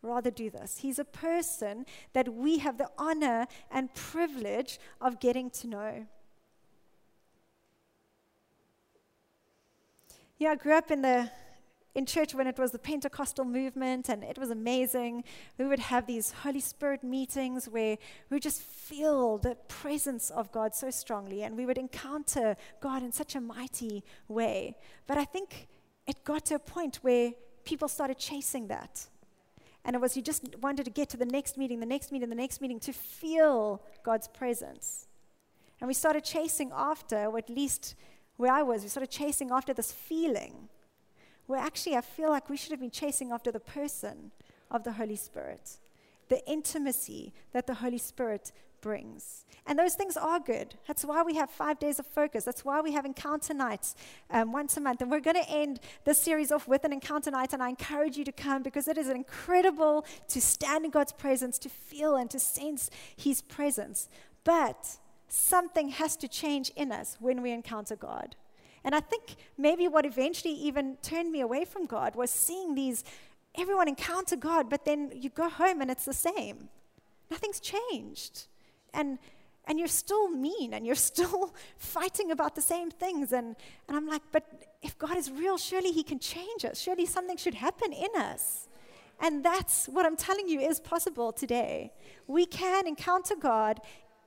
Rather 0.03 0.31
do 0.31 0.49
this. 0.49 0.79
He's 0.79 0.99
a 0.99 1.05
person 1.05 1.85
that 2.13 2.33
we 2.33 2.59
have 2.59 2.79
the 2.79 2.89
honor 2.99 3.47
and 3.71 3.93
privilege 3.95 4.79
of 5.01 5.19
getting 5.19 5.51
to 5.51 5.67
know. 5.67 6.07
Yeah, 10.39 10.51
I 10.51 10.55
grew 10.55 10.75
up 10.75 10.93
in 10.93 11.03
the 11.03 11.31
in 11.99 12.07
church 12.07 12.33
when 12.33 12.47
it 12.47 12.59
was 12.59 12.71
the 12.71 12.79
Pentecostal 12.79 13.45
movement, 13.45 14.09
and 14.09 14.23
it 14.23 14.39
was 14.39 14.51
amazing. 14.51 15.25
We 15.59 15.67
would 15.67 15.81
have 15.81 16.07
these 16.07 16.31
Holy 16.45 16.61
Spirit 16.61 17.03
meetings 17.03 17.69
where 17.69 17.99
we 18.31 18.39
just 18.39 18.63
feel 18.63 19.37
the 19.39 19.57
presence 19.67 20.31
of 20.31 20.53
God 20.53 20.77
so 20.77 20.91
strongly, 20.91 21.43
and 21.43 21.57
we 21.57 21.67
would 21.67 21.77
encounter 21.77 22.57
God 22.81 23.03
in 23.03 23.11
such 23.11 23.35
a 23.35 23.41
mighty 23.41 24.05
way. 24.29 24.77
But 25.09 25.19
I 25.19 25.25
think 25.25 25.67
it 26.07 26.25
got 26.25 26.47
to 26.47 26.55
a 26.55 26.61
point 26.61 27.01
where 27.03 27.33
people 27.65 27.89
started 27.89 28.17
chasing 28.17 28.69
that. 28.69 29.09
And 29.85 29.97
it 29.97 30.01
was 30.01 30.17
you 30.17 30.23
just 30.23 30.45
wanted 30.63 30.85
to 30.85 30.91
get 30.91 31.09
to 31.11 31.17
the 31.17 31.27
next 31.27 31.59
meeting, 31.59 31.81
the 31.81 31.87
next 31.87 32.13
meeting, 32.13 32.29
the 32.29 32.37
next 32.37 32.61
meeting 32.61 32.79
to 32.81 32.93
feel 32.93 33.83
God's 34.05 34.29
presence. 34.29 35.09
And 35.81 35.89
we 35.89 35.95
started 35.95 36.23
chasing 36.25 36.71
after, 36.73 37.27
or 37.27 37.39
at 37.39 37.51
least 37.51 37.97
where 38.37 38.53
I 38.53 38.63
was, 38.63 38.83
we 38.83 38.89
started 38.89 39.11
chasing 39.11 39.51
after 39.51 39.75
this 39.75 39.91
feeling 39.91 40.69
where 41.49 41.59
actually 41.59 41.97
I 41.97 42.03
feel 42.03 42.29
like 42.29 42.49
we 42.49 42.57
should 42.57 42.71
have 42.71 42.81
been 42.81 42.91
chasing 42.91 43.33
after 43.33 43.51
the 43.51 43.59
person 43.59 44.31
of 44.71 44.85
the 44.85 44.93
Holy 44.93 45.17
Spirit, 45.17 45.79
the 46.29 46.47
intimacy 46.49 47.33
that 47.53 47.67
the 47.67 47.75
Holy 47.75 47.99
Spirit 47.99 48.53
brings. 48.83 49.47
And 49.67 49.79
those 49.79 49.95
things 49.95 50.17
are 50.17 50.39
good. 50.39 50.75
That's 50.87 51.05
why 51.05 51.23
we 51.23 51.37
have 51.37 51.51
five 51.51 51.79
days 51.79 51.99
of 51.99 52.07
focus. 52.07 52.45
That's 52.45 52.67
why 52.67 52.83
we 52.83 52.93
have 52.93 53.07
encounter 53.07 53.55
nights 53.55 53.97
um, 54.31 54.53
once 54.53 54.77
a 54.77 54.81
month. 54.81 55.01
And 55.01 55.11
we're 55.11 55.21
going 55.21 55.43
to 55.43 55.51
end 55.51 55.81
this 56.05 56.21
series 56.21 56.53
off 56.53 56.69
with 56.69 56.85
an 56.85 56.93
encounter 56.93 57.31
night. 57.31 57.55
And 57.55 57.63
I 57.63 57.71
encourage 57.71 58.19
you 58.19 58.25
to 58.25 58.33
come 58.33 58.63
because 58.63 58.87
it 58.87 58.99
is 58.99 59.09
incredible 59.09 60.05
to 60.29 60.41
stand 60.41 60.85
in 60.85 60.91
God's 60.91 61.13
presence, 61.13 61.59
to 61.61 61.71
feel 61.71 62.15
and 62.17 62.31
to 62.31 62.39
sense 62.39 62.91
His 63.17 63.41
presence. 63.41 64.09
But 64.45 64.99
something 65.29 65.89
has 65.91 66.15
to 66.19 66.29
change 66.29 66.71
in 66.77 66.93
us 66.93 67.17
when 67.21 67.43
we 67.43 67.53
encounter 67.53 67.97
God. 67.97 68.37
And 68.89 68.95
I 68.95 69.01
think 69.01 69.37
maybe 69.59 69.87
what 69.87 70.07
eventually 70.07 70.55
even 70.55 70.97
turned 71.03 71.31
me 71.31 71.43
away 71.43 71.67
from 71.67 71.85
God 71.85 72.17
was 72.17 72.31
seeing 72.31 72.75
these, 72.75 73.05
everyone 73.55 73.87
encounter 73.87 74.35
God, 74.35 74.71
but 74.71 74.87
then 74.87 75.13
you 75.15 75.29
go 75.29 75.51
home 75.51 75.83
and 75.83 75.91
it's 75.91 76.07
the 76.07 76.15
same. 76.15 76.71
Nothing's 77.31 77.61
changed. 77.61 78.47
And 78.95 79.19
and 79.67 79.79
you're 79.79 79.89
still 79.89 80.31
mean 80.31 80.73
and 80.73 80.87
you're 80.87 80.95
still 81.13 81.55
fighting 81.77 82.31
about 82.31 82.55
the 82.55 82.63
same 82.63 82.91
things. 82.91 83.31
And, 83.33 83.57
and 83.89 83.95
I'm 83.95 84.09
like, 84.09 84.23
but 84.33 84.45
if 84.81 84.97
God 84.97 85.19
is 85.19 85.31
real, 85.31 85.59
surely 85.59 85.93
He 85.93 86.03
can 86.03 86.19
change 86.19 86.65
us. 86.65 86.81
Surely 86.81 87.05
something 87.05 87.37
should 87.37 87.57
happen 87.57 87.93
in 87.93 88.09
us. 88.17 88.69
And 89.21 89.45
that's 89.45 89.87
what 89.87 90.07
I'm 90.07 90.17
telling 90.17 90.49
you 90.49 90.61
is 90.61 90.81
possible 90.81 91.31
today. 91.31 91.93
We 92.27 92.47
can 92.47 92.87
encounter 92.87 93.37
God 93.37 93.81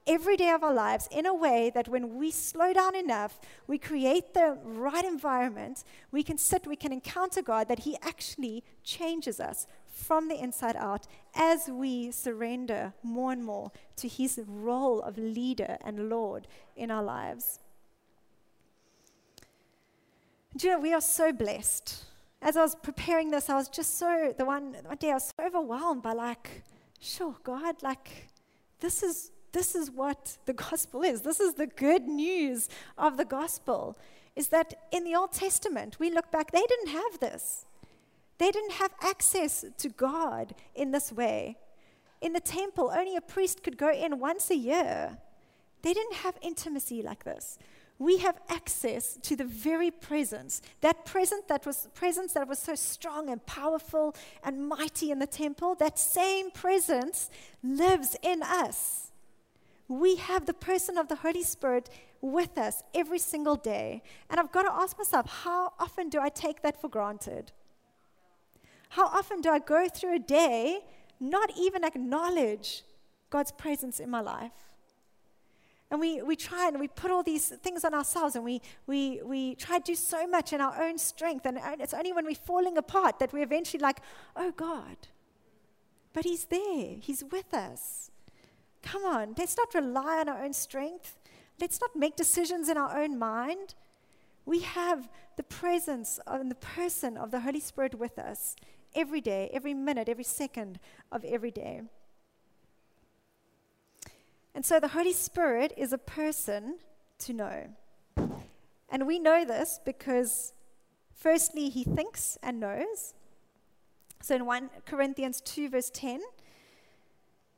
every 0.07 0.35
day 0.35 0.49
of 0.49 0.63
our 0.63 0.73
lives 0.73 1.07
in 1.11 1.25
a 1.25 1.33
way 1.33 1.71
that 1.73 1.87
when 1.87 2.17
we 2.17 2.31
slow 2.31 2.73
down 2.73 2.95
enough, 2.95 3.39
we 3.67 3.77
create 3.77 4.33
the 4.33 4.57
right 4.63 5.05
environment, 5.05 5.83
we 6.11 6.23
can 6.23 6.37
sit, 6.37 6.65
we 6.65 6.75
can 6.75 6.91
encounter 6.91 7.41
God, 7.41 7.67
that 7.67 7.79
He 7.79 7.97
actually 8.01 8.63
changes 8.83 9.39
us 9.39 9.67
from 9.87 10.27
the 10.27 10.41
inside 10.41 10.75
out 10.75 11.05
as 11.35 11.69
we 11.69 12.11
surrender 12.11 12.93
more 13.03 13.31
and 13.31 13.43
more 13.43 13.71
to 13.97 14.07
His 14.07 14.39
role 14.47 15.01
of 15.01 15.17
leader 15.17 15.77
and 15.83 16.09
Lord 16.09 16.47
in 16.75 16.89
our 16.89 17.03
lives. 17.03 17.59
Do 20.57 20.67
you 20.67 20.73
know, 20.73 20.79
we 20.79 20.93
are 20.93 21.01
so 21.01 21.31
blessed. 21.31 22.05
As 22.41 22.57
I 22.57 22.61
was 22.61 22.75
preparing 22.75 23.31
this, 23.31 23.49
I 23.49 23.55
was 23.55 23.69
just 23.69 23.97
so, 23.97 24.33
the 24.37 24.45
one, 24.45 24.75
one 24.85 24.97
day 24.97 25.11
I 25.11 25.13
was 25.13 25.31
so 25.37 25.45
overwhelmed 25.45 26.01
by 26.01 26.13
like, 26.13 26.63
sure, 26.99 27.35
God, 27.43 27.81
like, 27.83 28.27
this 28.79 29.03
is 29.03 29.31
this 29.51 29.75
is 29.75 29.91
what 29.91 30.37
the 30.45 30.53
gospel 30.53 31.03
is. 31.03 31.21
This 31.21 31.39
is 31.39 31.55
the 31.55 31.67
good 31.67 32.07
news 32.07 32.69
of 32.97 33.17
the 33.17 33.25
gospel. 33.25 33.97
Is 34.35 34.47
that 34.49 34.73
in 34.91 35.03
the 35.03 35.15
Old 35.15 35.33
Testament, 35.33 35.99
we 35.99 36.09
look 36.09 36.31
back, 36.31 36.51
they 36.51 36.65
didn't 36.67 36.89
have 36.89 37.19
this. 37.19 37.65
They 38.37 38.51
didn't 38.51 38.73
have 38.73 38.91
access 39.01 39.65
to 39.77 39.89
God 39.89 40.55
in 40.73 40.91
this 40.91 41.11
way. 41.11 41.57
In 42.21 42.33
the 42.33 42.39
temple, 42.39 42.91
only 42.95 43.15
a 43.15 43.21
priest 43.21 43.61
could 43.61 43.77
go 43.77 43.91
in 43.91 44.19
once 44.19 44.49
a 44.49 44.55
year. 44.55 45.17
They 45.81 45.93
didn't 45.93 46.15
have 46.17 46.37
intimacy 46.41 47.01
like 47.01 47.23
this. 47.23 47.57
We 47.99 48.17
have 48.19 48.39
access 48.49 49.17
to 49.21 49.35
the 49.35 49.43
very 49.43 49.91
presence, 49.91 50.61
that 50.79 51.05
presence 51.05 51.43
that 51.49 51.65
was 51.67 51.87
presence 51.93 52.33
that 52.33 52.47
was 52.47 52.57
so 52.57 52.73
strong 52.73 53.29
and 53.29 53.45
powerful 53.45 54.15
and 54.43 54.67
mighty 54.67 55.11
in 55.11 55.19
the 55.19 55.27
temple. 55.27 55.75
That 55.75 55.99
same 55.99 56.49
presence 56.49 57.29
lives 57.63 58.15
in 58.23 58.41
us 58.41 59.10
we 59.91 60.15
have 60.15 60.45
the 60.45 60.53
person 60.53 60.97
of 60.97 61.09
the 61.09 61.15
Holy 61.15 61.43
Spirit 61.43 61.89
with 62.21 62.57
us 62.57 62.81
every 62.93 63.19
single 63.19 63.55
day. 63.55 64.01
And 64.29 64.39
I've 64.39 64.51
got 64.51 64.63
to 64.63 64.71
ask 64.71 64.97
myself, 64.97 65.43
how 65.43 65.73
often 65.79 66.07
do 66.07 66.21
I 66.21 66.29
take 66.29 66.61
that 66.61 66.79
for 66.79 66.87
granted? 66.87 67.51
How 68.89 69.07
often 69.07 69.41
do 69.41 69.49
I 69.49 69.59
go 69.59 69.89
through 69.89 70.15
a 70.15 70.19
day 70.19 70.79
not 71.19 71.51
even 71.57 71.83
acknowledge 71.83 72.83
God's 73.29 73.51
presence 73.51 73.99
in 73.99 74.09
my 74.09 74.21
life? 74.21 74.51
And 75.89 75.99
we, 75.99 76.21
we 76.21 76.37
try 76.37 76.69
and 76.69 76.79
we 76.79 76.87
put 76.87 77.11
all 77.11 77.21
these 77.21 77.49
things 77.49 77.83
on 77.83 77.93
ourselves 77.93 78.37
and 78.37 78.45
we, 78.45 78.61
we, 78.87 79.21
we 79.25 79.55
try 79.55 79.77
to 79.77 79.83
do 79.83 79.95
so 79.95 80.25
much 80.25 80.53
in 80.53 80.61
our 80.61 80.81
own 80.81 80.97
strength. 80.97 81.45
And 81.45 81.59
it's 81.81 81.93
only 81.93 82.13
when 82.13 82.25
we're 82.25 82.35
falling 82.35 82.77
apart 82.77 83.19
that 83.19 83.33
we're 83.33 83.43
eventually 83.43 83.81
like, 83.81 83.99
oh 84.37 84.53
God. 84.55 84.95
But 86.13 86.23
He's 86.23 86.45
there, 86.45 86.95
He's 87.01 87.25
with 87.29 87.53
us. 87.53 88.09
Come 88.81 89.05
on, 89.05 89.35
let's 89.37 89.57
not 89.57 89.73
rely 89.73 90.19
on 90.19 90.29
our 90.29 90.43
own 90.43 90.53
strength. 90.53 91.17
Let's 91.59 91.79
not 91.79 91.95
make 91.95 92.15
decisions 92.15 92.69
in 92.69 92.77
our 92.77 92.97
own 92.97 93.19
mind. 93.19 93.75
We 94.45 94.61
have 94.61 95.09
the 95.37 95.43
presence 95.43 96.19
and 96.25 96.49
the 96.49 96.55
person 96.55 97.17
of 97.17 97.31
the 97.31 97.41
Holy 97.41 97.59
Spirit 97.59 97.95
with 97.95 98.17
us 98.17 98.55
every 98.95 99.21
day, 99.21 99.49
every 99.53 99.73
minute, 99.73 100.09
every 100.09 100.23
second 100.23 100.79
of 101.11 101.23
every 101.23 101.51
day. 101.51 101.81
And 104.53 104.65
so 104.65 104.79
the 104.79 104.89
Holy 104.89 105.13
Spirit 105.13 105.73
is 105.77 105.93
a 105.93 105.97
person 105.97 106.79
to 107.19 107.33
know. 107.33 107.67
And 108.89 109.07
we 109.07 109.19
know 109.19 109.45
this 109.45 109.79
because, 109.85 110.53
firstly, 111.13 111.69
he 111.69 111.83
thinks 111.83 112.37
and 112.43 112.59
knows. 112.59 113.13
So 114.21 114.35
in 114.35 114.45
1 114.45 114.69
Corinthians 114.85 115.39
2, 115.41 115.69
verse 115.69 115.89
10, 115.93 116.19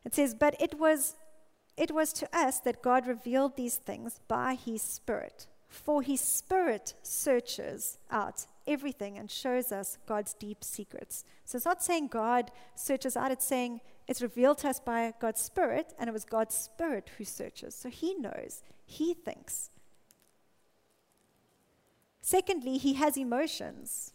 it 0.05 0.13
says, 0.15 0.33
But 0.33 0.59
it 0.59 0.79
was, 0.79 1.15
it 1.77 1.91
was 1.91 2.13
to 2.13 2.37
us 2.37 2.59
that 2.61 2.81
God 2.81 3.07
revealed 3.07 3.55
these 3.55 3.77
things 3.77 4.19
by 4.27 4.55
his 4.55 4.81
Spirit. 4.81 5.47
For 5.67 6.01
his 6.03 6.21
Spirit 6.21 6.93
searches 7.01 7.97
out 8.11 8.45
everything 8.67 9.17
and 9.17 9.29
shows 9.29 9.71
us 9.71 9.97
God's 10.07 10.33
deep 10.33 10.63
secrets. 10.63 11.23
So 11.45 11.57
it's 11.57 11.65
not 11.65 11.83
saying 11.83 12.07
God 12.07 12.51
searches 12.75 13.17
out, 13.17 13.31
it's 13.31 13.45
saying 13.45 13.81
it's 14.07 14.21
revealed 14.21 14.59
to 14.59 14.69
us 14.69 14.79
by 14.79 15.13
God's 15.19 15.41
Spirit, 15.41 15.93
and 15.97 16.07
it 16.07 16.13
was 16.13 16.25
God's 16.25 16.55
Spirit 16.55 17.09
who 17.17 17.23
searches. 17.23 17.73
So 17.73 17.89
he 17.89 18.13
knows, 18.15 18.61
he 18.85 19.13
thinks. 19.13 19.71
Secondly, 22.21 22.77
he 22.77 22.93
has 22.93 23.17
emotions. 23.17 24.12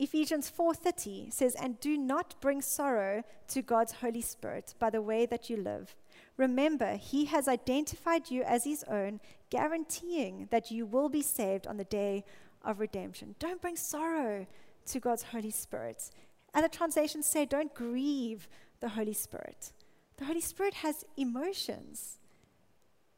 Ephesians 0.00 0.48
4:30 0.48 1.30
says, 1.30 1.54
"And 1.54 1.78
do 1.78 1.98
not 1.98 2.40
bring 2.40 2.62
sorrow 2.62 3.22
to 3.48 3.60
God's 3.60 3.92
Holy 3.92 4.22
Spirit 4.22 4.74
by 4.78 4.88
the 4.88 5.02
way 5.02 5.26
that 5.26 5.50
you 5.50 5.58
live. 5.58 5.94
Remember, 6.38 6.96
he 6.96 7.26
has 7.26 7.46
identified 7.46 8.30
you 8.30 8.42
as 8.42 8.64
his 8.64 8.82
own, 8.84 9.20
guaranteeing 9.50 10.46
that 10.50 10.70
you 10.70 10.86
will 10.86 11.10
be 11.10 11.20
saved 11.20 11.66
on 11.66 11.76
the 11.76 11.84
day 11.84 12.24
of 12.62 12.80
redemption. 12.80 13.36
Don't 13.38 13.60
bring 13.60 13.76
sorrow 13.76 14.46
to 14.86 15.00
God's 15.00 15.24
Holy 15.24 15.50
Spirit." 15.50 16.10
Other 16.54 16.68
translations 16.68 17.26
say, 17.26 17.44
"Don't 17.44 17.74
grieve 17.74 18.48
the 18.80 18.88
Holy 18.88 19.12
Spirit." 19.12 19.70
The 20.16 20.24
Holy 20.24 20.40
Spirit 20.40 20.74
has 20.74 21.04
emotions. 21.18 22.18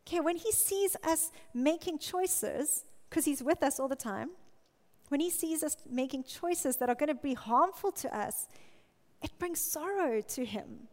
Okay, 0.05 0.18
when 0.18 0.37
he 0.37 0.51
sees 0.51 0.97
us 1.05 1.31
making 1.55 1.99
choices, 1.99 2.85
because 3.09 3.25
he's 3.25 3.40
with 3.40 3.62
us 3.62 3.79
all 3.79 3.87
the 3.87 3.95
time, 3.95 4.33
when 5.12 5.20
he 5.20 5.29
sees 5.29 5.62
us 5.62 5.77
making 5.90 6.25
choices 6.25 6.79
that 6.79 6.88
are 6.88 6.94
going 6.94 7.14
to 7.14 7.14
be 7.14 7.35
harmful 7.35 7.92
to 7.92 8.16
us, 8.16 8.48
it 9.22 9.38
brings 9.38 9.61
sorrow 9.61 10.22
to 10.22 10.42
him. 10.42 10.88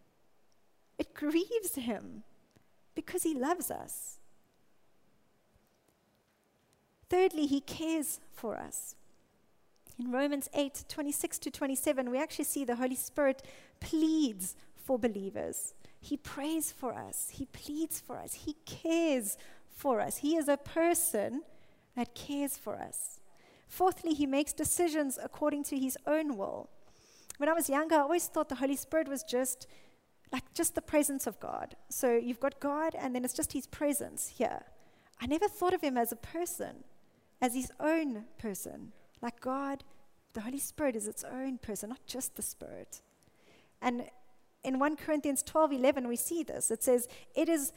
It 0.98 1.14
grieves 1.14 1.76
him 1.76 2.24
because 2.96 3.24
he 3.24 3.34
loves 3.34 3.72
us. 3.72 4.20
Thirdly, 7.10 7.46
he 7.46 7.62
cares 7.62 8.20
for 8.34 8.58
us. 8.58 8.96
In 9.98 10.12
Romans 10.12 10.50
8 10.54 10.84
26 10.90 11.40
to 11.40 11.52
27, 11.52 12.12
we 12.12 12.20
actually 12.22 12.44
see 12.44 12.66
the 12.66 12.76
Holy 12.76 12.96
Spirit 12.96 13.42
pleads 13.80 14.58
for 14.76 15.00
believers. 15.00 15.76
He 16.02 16.18
prays 16.18 16.74
for 16.74 16.94
us, 16.94 17.30
He 17.32 17.46
pleads 17.46 18.02
for 18.02 18.18
us, 18.18 18.34
He 18.34 18.58
cares 18.66 19.38
for 19.74 20.02
us. 20.02 20.18
He 20.18 20.36
is 20.36 20.50
a 20.50 20.58
person 20.58 21.44
that 21.96 22.14
cares 22.16 22.58
for 22.58 22.76
us. 22.76 23.19
Fourthly, 23.70 24.14
He 24.14 24.26
makes 24.26 24.52
decisions 24.52 25.18
according 25.22 25.64
to 25.66 25.78
His 25.80 25.98
own 26.06 26.36
will. 26.36 26.70
When 27.38 27.48
I 27.48 27.54
was 27.54 27.70
younger, 27.70 27.96
I 27.96 28.00
always 28.00 28.26
thought 28.26 28.50
the 28.50 28.56
Holy 28.56 28.76
Spirit 28.76 29.08
was 29.08 29.24
just 29.24 29.68
like 30.34 30.54
just 30.54 30.76
the 30.76 30.82
presence 30.82 31.26
of 31.26 31.40
God. 31.40 31.76
So 31.90 32.16
you've 32.16 32.40
got 32.40 32.60
God, 32.60 32.96
and 32.98 33.16
then 33.16 33.24
it's 33.24 33.34
just 33.34 33.54
His 33.54 33.68
presence 33.68 34.34
here. 34.38 34.64
I 35.22 35.28
never 35.28 35.48
thought 35.48 35.74
of 35.74 35.82
Him 35.82 35.98
as 35.98 36.12
a 36.12 36.18
person, 36.18 36.84
as 37.42 37.54
His 37.54 37.72
own 37.80 38.26
person. 38.38 38.92
Like 39.22 39.40
God, 39.40 39.84
the 40.34 40.42
Holy 40.42 40.60
Spirit 40.60 40.96
is 40.96 41.08
its 41.08 41.24
own 41.24 41.60
person, 41.60 41.90
not 41.90 42.06
just 42.06 42.36
the 42.36 42.42
Spirit. 42.42 43.02
And 43.82 44.06
in 44.64 44.80
1 44.80 44.96
Corinthians 44.98 45.44
12 45.44 45.74
11, 45.74 46.08
we 46.08 46.16
see 46.16 46.44
this. 46.44 46.72
It 46.72 46.84
says, 46.84 47.08
It 47.36 47.48
is 47.48 47.72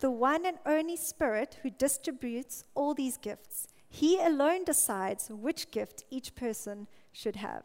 the 0.00 0.10
one 0.10 0.46
and 0.46 0.58
only 0.66 0.96
Spirit 0.96 1.58
who 1.62 1.70
distributes 1.70 2.64
all 2.74 2.94
these 2.94 3.18
gifts. 3.18 3.68
He 3.94 4.18
alone 4.18 4.64
decides 4.64 5.28
which 5.28 5.70
gift 5.70 6.04
each 6.10 6.34
person 6.34 6.86
should 7.12 7.36
have. 7.36 7.64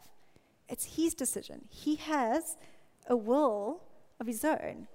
It's 0.68 0.96
His 0.96 1.14
decision. 1.14 1.64
He 1.70 1.96
has 1.96 2.58
a 3.08 3.16
will 3.16 3.80
of 4.20 4.26
His 4.26 4.44
own. 4.44 4.88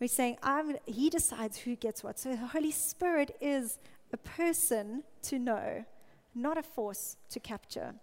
We're 0.00 0.08
saying, 0.08 0.38
I'm, 0.42 0.76
He 0.86 1.08
decides 1.08 1.58
who 1.58 1.76
gets 1.76 2.02
what. 2.02 2.18
So 2.18 2.30
the 2.30 2.48
Holy 2.48 2.72
Spirit 2.72 3.36
is 3.40 3.78
a 4.12 4.16
person 4.16 5.04
to 5.22 5.38
know, 5.38 5.84
not 6.34 6.58
a 6.58 6.62
force 6.62 7.16
to 7.28 7.38
capture. 7.38 7.94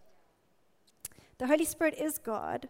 The 1.39 1.47
Holy 1.47 1.65
Spirit 1.65 1.95
is 1.99 2.17
God, 2.17 2.69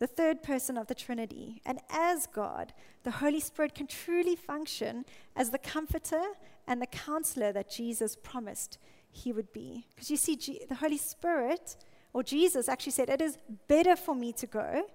the 0.00 0.08
third 0.08 0.42
person 0.42 0.76
of 0.76 0.88
the 0.88 0.96
Trinity. 0.96 1.62
And 1.64 1.78
as 1.90 2.26
God, 2.26 2.72
the 3.04 3.12
Holy 3.12 3.40
Spirit 3.40 3.76
can 3.76 3.86
truly 3.86 4.34
function 4.34 5.04
as 5.36 5.50
the 5.50 5.58
comforter 5.58 6.24
and 6.66 6.82
the 6.82 6.86
counselor 6.86 7.52
that 7.52 7.70
Jesus 7.70 8.16
promised 8.20 8.78
he 9.16 9.32
would 9.32 9.52
be. 9.52 9.86
Because 9.94 10.10
you 10.10 10.16
see, 10.16 10.36
G- 10.36 10.64
the 10.68 10.74
Holy 10.74 10.98
Spirit, 10.98 11.76
or 12.12 12.22
Jesus 12.22 12.68
actually 12.68 12.92
said, 12.92 13.08
It 13.08 13.20
is 13.20 13.38
better 13.66 13.96
for 13.96 14.14
me 14.14 14.32
to 14.34 14.46
go 14.46 14.86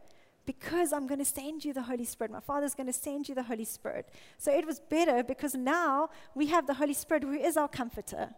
because 0.46 0.94
I'm 0.94 1.08
going 1.08 1.20
to 1.20 1.26
send 1.26 1.66
you 1.66 1.74
the 1.74 1.84
Holy 1.84 2.06
Spirit. 2.06 2.32
My 2.32 2.40
Father's 2.40 2.76
going 2.76 2.88
to 2.88 2.94
send 2.94 3.30
you 3.30 3.36
the 3.36 3.44
Holy 3.44 3.66
Spirit. 3.66 4.10
So 4.38 4.52
it 4.52 4.66
was 4.66 4.80
better 4.80 5.24
because 5.24 5.56
now 5.56 6.10
we 6.36 6.48
have 6.48 6.68
the 6.68 6.76
Holy 6.76 6.94
Spirit 6.94 7.24
who 7.24 7.34
is 7.34 7.58
our 7.58 7.68
comforter. 7.68 8.30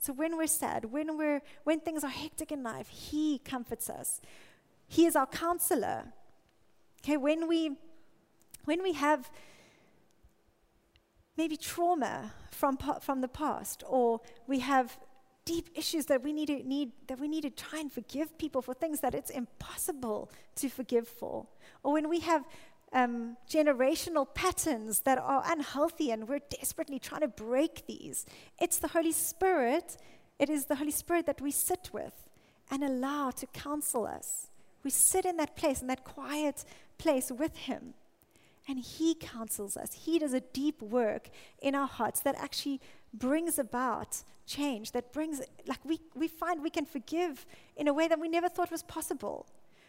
So 0.00 0.12
when 0.12 0.36
we're 0.36 0.46
sad, 0.46 0.84
when 0.86 1.18
we're 1.18 1.42
when 1.64 1.80
things 1.80 2.04
are 2.04 2.10
hectic 2.10 2.52
in 2.52 2.62
life, 2.62 2.88
he 2.88 3.38
comforts 3.38 3.90
us. 3.90 4.20
He 4.86 5.06
is 5.06 5.16
our 5.16 5.26
counselor. 5.26 6.12
Okay, 7.02 7.16
when 7.16 7.48
we 7.48 7.76
when 8.64 8.82
we 8.82 8.92
have 8.92 9.30
maybe 11.38 11.56
trauma 11.56 12.14
from 12.50 12.76
from 13.00 13.20
the 13.20 13.28
past 13.28 13.82
or 13.86 14.20
we 14.46 14.58
have 14.58 14.98
deep 15.44 15.70
issues 15.74 16.04
that 16.06 16.22
we 16.22 16.32
need 16.38 16.48
to 16.54 16.58
need 16.74 16.88
that 17.06 17.18
we 17.18 17.28
need 17.28 17.44
to 17.50 17.50
try 17.50 17.78
and 17.78 17.90
forgive 17.90 18.36
people 18.36 18.60
for 18.60 18.74
things 18.74 19.00
that 19.00 19.14
it's 19.14 19.30
impossible 19.30 20.30
to 20.54 20.68
forgive 20.68 21.08
for 21.08 21.46
or 21.82 21.92
when 21.92 22.08
we 22.08 22.20
have 22.20 22.44
um, 22.92 23.36
generational 23.48 24.26
patterns 24.34 25.00
that 25.00 25.18
are 25.18 25.42
unhealthy 25.46 26.10
and 26.10 26.28
we're 26.28 26.46
desperately 26.60 26.98
trying 26.98 27.20
to 27.20 27.28
break 27.28 27.86
these 27.86 28.26
it's 28.58 28.78
the 28.78 28.88
holy 28.88 29.12
spirit 29.12 29.96
it 30.38 30.50
is 30.50 30.66
the 30.66 30.76
holy 30.76 30.90
spirit 30.90 31.24
that 31.26 31.40
we 31.40 31.50
sit 31.50 31.90
with 31.92 32.16
and 32.70 32.82
allow 32.82 33.30
to 33.30 33.46
counsel 33.46 34.06
us 34.06 34.48
we 34.84 34.90
sit 34.90 35.24
in 35.24 35.36
that 35.36 35.56
place, 35.56 35.80
in 35.80 35.88
that 35.88 36.04
quiet 36.04 36.64
place 36.98 37.30
with 37.30 37.56
Him. 37.56 37.94
And 38.68 38.78
He 38.78 39.14
counsels 39.14 39.76
us. 39.76 39.94
He 39.94 40.18
does 40.18 40.34
a 40.34 40.40
deep 40.40 40.82
work 40.82 41.30
in 41.62 41.74
our 41.74 41.88
hearts 41.88 42.20
that 42.20 42.36
actually 42.38 42.80
brings 43.14 43.58
about 43.58 44.22
change, 44.46 44.92
that 44.92 45.12
brings, 45.12 45.40
like, 45.66 45.82
we, 45.84 46.00
we 46.14 46.28
find 46.28 46.62
we 46.62 46.70
can 46.70 46.84
forgive 46.84 47.46
in 47.76 47.88
a 47.88 47.94
way 47.94 48.08
that 48.08 48.20
we 48.20 48.28
never 48.28 48.48
thought 48.48 48.70
was 48.70 48.82
possible. 48.82 49.46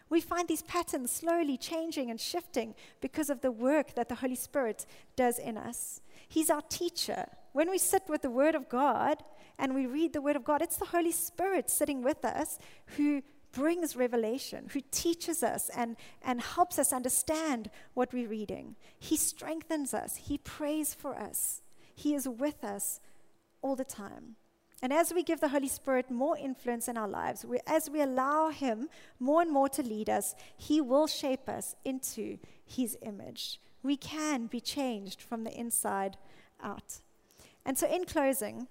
We 0.10 0.22
find 0.22 0.48
these 0.48 0.64
patterns 0.64 1.12
slowly 1.12 1.58
changing 1.58 2.10
and 2.10 2.20
shifting 2.20 2.74
because 3.00 3.30
of 3.30 3.42
the 3.42 3.52
work 3.52 3.96
that 3.96 4.10
the 4.10 4.16
Holy 4.16 4.36
Spirit 4.36 4.86
does 5.16 5.38
in 5.38 5.58
us. 5.58 6.02
He's 6.28 6.50
our 6.50 6.62
teacher. 6.64 7.28
When 7.54 7.70
we 7.70 7.78
sit 7.78 8.04
with 8.08 8.22
the 8.22 8.30
Word 8.30 8.56
of 8.56 8.70
God 8.70 9.24
and 9.60 9.76
we 9.76 9.86
read 9.86 10.14
the 10.14 10.22
Word 10.22 10.36
of 10.36 10.44
God, 10.44 10.62
it's 10.62 10.78
the 10.78 10.86
Holy 10.86 11.12
Spirit 11.12 11.70
sitting 11.70 12.02
with 12.02 12.26
us 12.26 12.58
who 12.98 13.22
brings 13.52 13.96
revelation, 13.96 14.70
who 14.74 14.82
teaches 14.92 15.44
us 15.44 15.70
and, 15.76 15.96
and 16.22 16.42
helps 16.42 16.78
us 16.78 16.94
understand 16.94 17.70
what 17.94 18.14
we're 18.14 18.30
reading. 18.30 18.76
He 18.98 19.16
strengthens 19.16 19.94
us, 19.94 20.16
He 20.16 20.38
prays 20.38 20.94
for 20.94 21.16
us, 21.18 21.62
He 21.96 22.16
is 22.16 22.28
with 22.28 22.64
us 22.64 23.00
all 23.62 23.76
the 23.76 23.86
time. 23.86 24.36
And 24.82 24.94
as 24.94 25.14
we 25.14 25.24
give 25.24 25.42
the 25.42 25.50
Holy 25.50 25.68
Spirit 25.68 26.10
more 26.10 26.38
influence 26.38 26.88
in 26.88 26.98
our 26.98 27.08
lives, 27.08 27.44
we, 27.44 27.60
as 27.68 27.90
we 27.90 28.02
allow 28.02 28.50
Him 28.50 28.88
more 29.20 29.42
and 29.42 29.52
more 29.52 29.68
to 29.70 29.84
lead 29.84 30.10
us, 30.10 30.36
He 30.56 30.80
will 30.80 31.08
shape 31.08 31.50
us 31.50 31.76
into 31.84 32.38
His 32.66 32.98
image. 33.02 33.60
We 33.84 33.98
can 33.98 34.48
be 34.48 34.62
changed 34.62 35.22
from 35.22 35.44
the 35.44 35.58
inside 35.58 36.18
out. 36.64 37.02
And 37.66 37.78
so, 37.78 37.88
in 37.88 38.06
closing, 38.06 38.68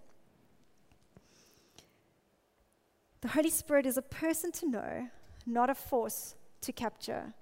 The 3.21 3.29
Holy 3.29 3.51
Spirit 3.51 3.87
is 3.87 3.97
a 3.97 4.03
person 4.03 4.53
to 4.53 4.69
know, 4.69 5.09
not 5.47 5.71
a 5.71 5.75
force 5.75 6.37
to 6.61 6.73
capture. 6.73 7.35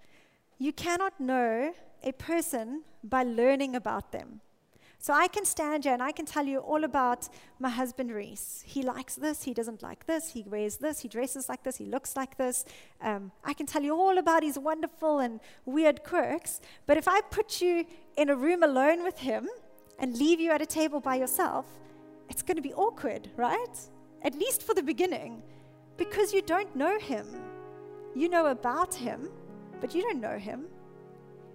You 0.59 0.73
cannot 0.73 1.21
know 1.21 1.75
a 2.03 2.12
person 2.12 2.83
by 3.05 3.23
learning 3.25 3.77
about 3.77 4.12
them. 4.12 4.41
So 4.99 5.12
I 5.12 5.29
can 5.29 5.45
stand 5.45 5.85
here 5.85 5.93
and 5.93 6.03
I 6.03 6.12
can 6.12 6.25
tell 6.25 6.47
you 6.47 6.59
all 6.59 6.83
about 6.83 7.29
my 7.59 7.69
husband 7.69 8.11
Reese. 8.11 8.65
He 8.67 8.83
likes 8.83 9.15
this, 9.15 9.43
he 9.43 9.53
doesn't 9.53 9.83
like 9.83 10.07
this, 10.07 10.31
he 10.31 10.43
wears 10.43 10.79
this, 10.79 11.01
he 11.01 11.09
dresses 11.09 11.49
like 11.49 11.62
this, 11.62 11.77
he 11.77 11.85
looks 11.85 12.17
like 12.17 12.39
this. 12.39 12.65
Um, 13.03 13.31
I 13.45 13.53
can 13.53 13.67
tell 13.67 13.83
you 13.83 13.95
all 13.95 14.17
about 14.19 14.43
his 14.43 14.59
wonderful 14.59 15.19
and 15.19 15.41
weird 15.67 16.03
quirks. 16.03 16.61
But 16.87 16.97
if 16.97 17.07
I 17.07 17.21
put 17.31 17.61
you 17.61 17.85
in 18.17 18.31
a 18.31 18.37
room 18.37 18.62
alone 18.62 19.03
with 19.03 19.19
him 19.19 19.49
and 19.99 20.17
leave 20.17 20.41
you 20.41 20.51
at 20.51 20.62
a 20.62 20.67
table 20.67 21.01
by 21.01 21.17
yourself, 21.17 21.67
it's 22.31 22.43
going 22.43 22.57
to 22.57 22.62
be 22.62 22.73
awkward, 22.73 23.29
right? 23.37 23.79
At 24.23 24.35
least 24.35 24.62
for 24.62 24.75
the 24.75 24.83
beginning. 24.83 25.43
Because 25.97 26.33
you 26.33 26.43
don't 26.43 26.75
know 26.75 26.99
him. 26.99 27.27
You 28.15 28.29
know 28.29 28.47
about 28.47 28.95
him, 28.95 29.31
but 29.81 29.95
you 29.95 30.03
don't 30.03 30.21
know 30.21 30.39
him. 30.39 30.67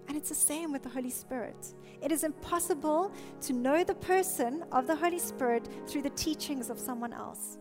And 0.08 0.16
it's 0.16 0.28
the 0.28 0.34
same 0.34 0.72
with 0.72 0.82
the 0.82 0.88
Holy 0.88 1.10
Spirit. 1.10 1.74
It 2.00 2.10
is 2.10 2.24
impossible 2.24 3.12
to 3.42 3.52
know 3.52 3.84
the 3.84 3.94
person 3.94 4.64
of 4.72 4.86
the 4.86 4.96
Holy 4.96 5.18
Spirit 5.18 5.68
through 5.86 6.02
the 6.02 6.10
teachings 6.10 6.70
of 6.70 6.78
someone 6.78 7.12
else. 7.12 7.58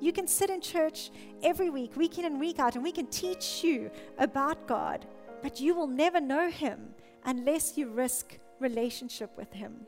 You 0.00 0.12
can 0.12 0.26
sit 0.26 0.50
in 0.50 0.60
church 0.60 1.10
every 1.42 1.70
week, 1.70 1.96
week 1.96 2.18
in 2.18 2.26
and 2.26 2.38
week 2.38 2.58
out, 2.58 2.74
and 2.74 2.84
we 2.84 2.92
can 2.92 3.06
teach 3.06 3.64
you 3.64 3.90
about 4.18 4.66
God, 4.66 5.06
but 5.42 5.60
you 5.60 5.74
will 5.74 5.86
never 5.86 6.20
know 6.20 6.50
Him 6.50 6.94
unless 7.24 7.78
you 7.78 7.88
risk 7.88 8.38
relationship 8.60 9.36
with 9.36 9.52
Him. 9.52 9.86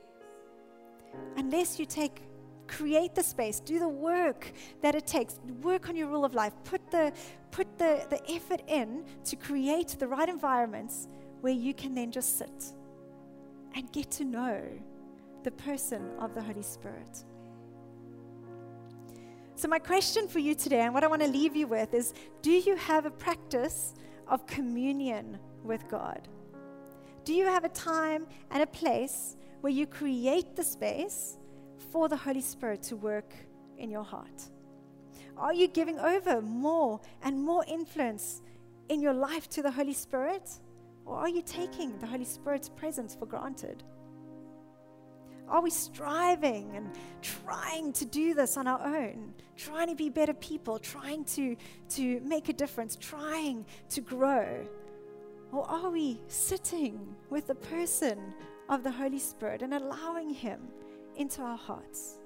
Unless 1.36 1.78
you 1.78 1.86
take 1.86 2.22
create 2.68 3.14
the 3.14 3.22
space, 3.22 3.60
do 3.60 3.78
the 3.78 3.88
work 3.88 4.52
that 4.82 4.94
it 4.94 5.06
takes, 5.06 5.40
work 5.62 5.88
on 5.88 5.96
your 5.96 6.06
rule 6.08 6.24
of 6.24 6.34
life, 6.34 6.52
put 6.64 6.88
the, 6.90 7.12
put 7.50 7.78
the, 7.78 8.06
the 8.10 8.20
effort 8.30 8.62
in 8.68 9.04
to 9.24 9.34
create 9.34 9.96
the 9.98 10.06
right 10.06 10.28
environments 10.28 11.08
where 11.40 11.52
you 11.52 11.74
can 11.74 11.94
then 11.94 12.12
just 12.12 12.38
sit 12.38 12.72
and 13.74 13.90
get 13.92 14.10
to 14.10 14.24
know 14.24 14.62
the 15.44 15.50
person 15.52 16.10
of 16.20 16.34
the 16.34 16.42
Holy 16.42 16.62
Spirit. 16.62 17.24
So, 19.54 19.66
my 19.66 19.78
question 19.80 20.28
for 20.28 20.38
you 20.38 20.54
today, 20.54 20.82
and 20.82 20.94
what 20.94 21.02
I 21.02 21.08
want 21.08 21.22
to 21.22 21.28
leave 21.28 21.56
you 21.56 21.66
with, 21.66 21.92
is 21.92 22.14
do 22.42 22.52
you 22.52 22.76
have 22.76 23.06
a 23.06 23.10
practice 23.10 23.94
of 24.28 24.46
communion 24.46 25.38
with 25.64 25.88
God? 25.88 26.28
Do 27.24 27.34
you 27.34 27.44
have 27.46 27.64
a 27.64 27.68
time 27.70 28.26
and 28.50 28.62
a 28.62 28.66
place 28.66 29.36
where 29.60 29.72
you 29.72 29.86
create 29.86 30.54
the 30.54 30.62
space 30.62 31.38
for 31.90 32.08
the 32.08 32.16
Holy 32.16 32.40
Spirit 32.40 32.82
to 32.84 32.96
work 32.96 33.34
in 33.78 33.90
your 33.90 34.04
heart? 34.04 34.50
Are 35.36 35.54
you 35.54 35.68
giving 35.68 35.98
over 35.98 36.42
more 36.42 37.00
and 37.22 37.42
more 37.42 37.64
influence 37.68 38.42
in 38.88 39.00
your 39.00 39.14
life 39.14 39.48
to 39.50 39.62
the 39.62 39.70
Holy 39.70 39.92
Spirit? 39.92 40.50
Or 41.06 41.16
are 41.16 41.28
you 41.28 41.42
taking 41.42 41.98
the 41.98 42.06
Holy 42.06 42.24
Spirit's 42.24 42.68
presence 42.68 43.14
for 43.14 43.26
granted? 43.26 43.82
Are 45.48 45.62
we 45.62 45.70
striving 45.70 46.76
and 46.76 46.90
trying 47.22 47.92
to 47.94 48.04
do 48.04 48.34
this 48.34 48.56
on 48.56 48.66
our 48.66 48.84
own? 48.84 49.32
Trying 49.56 49.88
to 49.88 49.94
be 49.94 50.10
better 50.10 50.34
people, 50.34 50.78
trying 50.78 51.24
to, 51.24 51.56
to 51.90 52.20
make 52.20 52.50
a 52.50 52.52
difference, 52.52 52.96
trying 52.96 53.64
to 53.90 54.00
grow? 54.02 54.66
Or 55.50 55.68
are 55.70 55.88
we 55.88 56.20
sitting 56.28 57.14
with 57.30 57.46
the 57.46 57.54
person 57.54 58.18
of 58.68 58.82
the 58.82 58.90
Holy 58.90 59.18
Spirit 59.18 59.62
and 59.62 59.72
allowing 59.72 60.28
Him 60.28 60.68
into 61.18 61.42
our 61.42 61.56
hearts. 61.56 62.18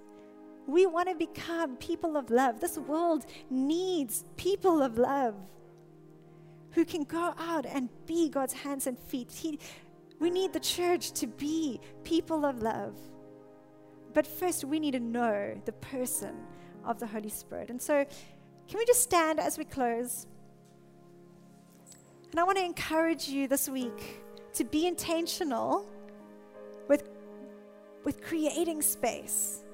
We 0.67 0.87
want 0.87 1.09
to 1.09 1.15
become 1.15 1.77
people 1.77 2.17
of 2.17 2.31
love. 2.31 2.61
This 2.61 2.79
world 2.79 3.27
needs 3.51 4.25
people 4.37 4.83
of 4.83 4.97
love 4.97 5.35
who 6.73 6.85
can 6.85 7.05
go 7.05 7.35
out 7.39 7.67
and 7.67 7.89
be 8.07 8.29
God's 8.29 8.53
hands 8.53 8.87
and 8.87 8.99
feet. 8.99 9.33
He, 9.33 9.59
we 10.21 10.31
need 10.31 10.53
the 10.53 10.61
church 10.61 11.13
to 11.13 11.27
be 11.27 11.81
people 12.05 12.45
of 12.45 12.63
love. 12.63 12.95
But 14.15 14.27
first, 14.27 14.65
we 14.65 14.79
need 14.79 14.93
to 14.93 15.01
know 15.01 15.61
the 15.65 15.73
person 15.73 16.35
of 16.85 16.99
the 16.99 17.07
Holy 17.07 17.29
Spirit. 17.29 17.71
And 17.71 17.81
so, 17.81 18.05
can 18.69 18.79
we 18.79 18.85
just 18.85 19.03
stand 19.03 19.41
as 19.41 19.59
we 19.59 19.65
close? 19.65 20.27
And 22.31 22.41
I 22.41 22.45
want 22.45 22.59
to 22.59 22.65
encourage 22.65 23.29
you 23.29 23.49
this 23.49 23.69
week 23.69 24.23
to 24.55 24.65
be 24.65 24.87
intentional 24.87 25.87
with 28.05 28.23
creating 28.23 28.83
space, 28.83 29.65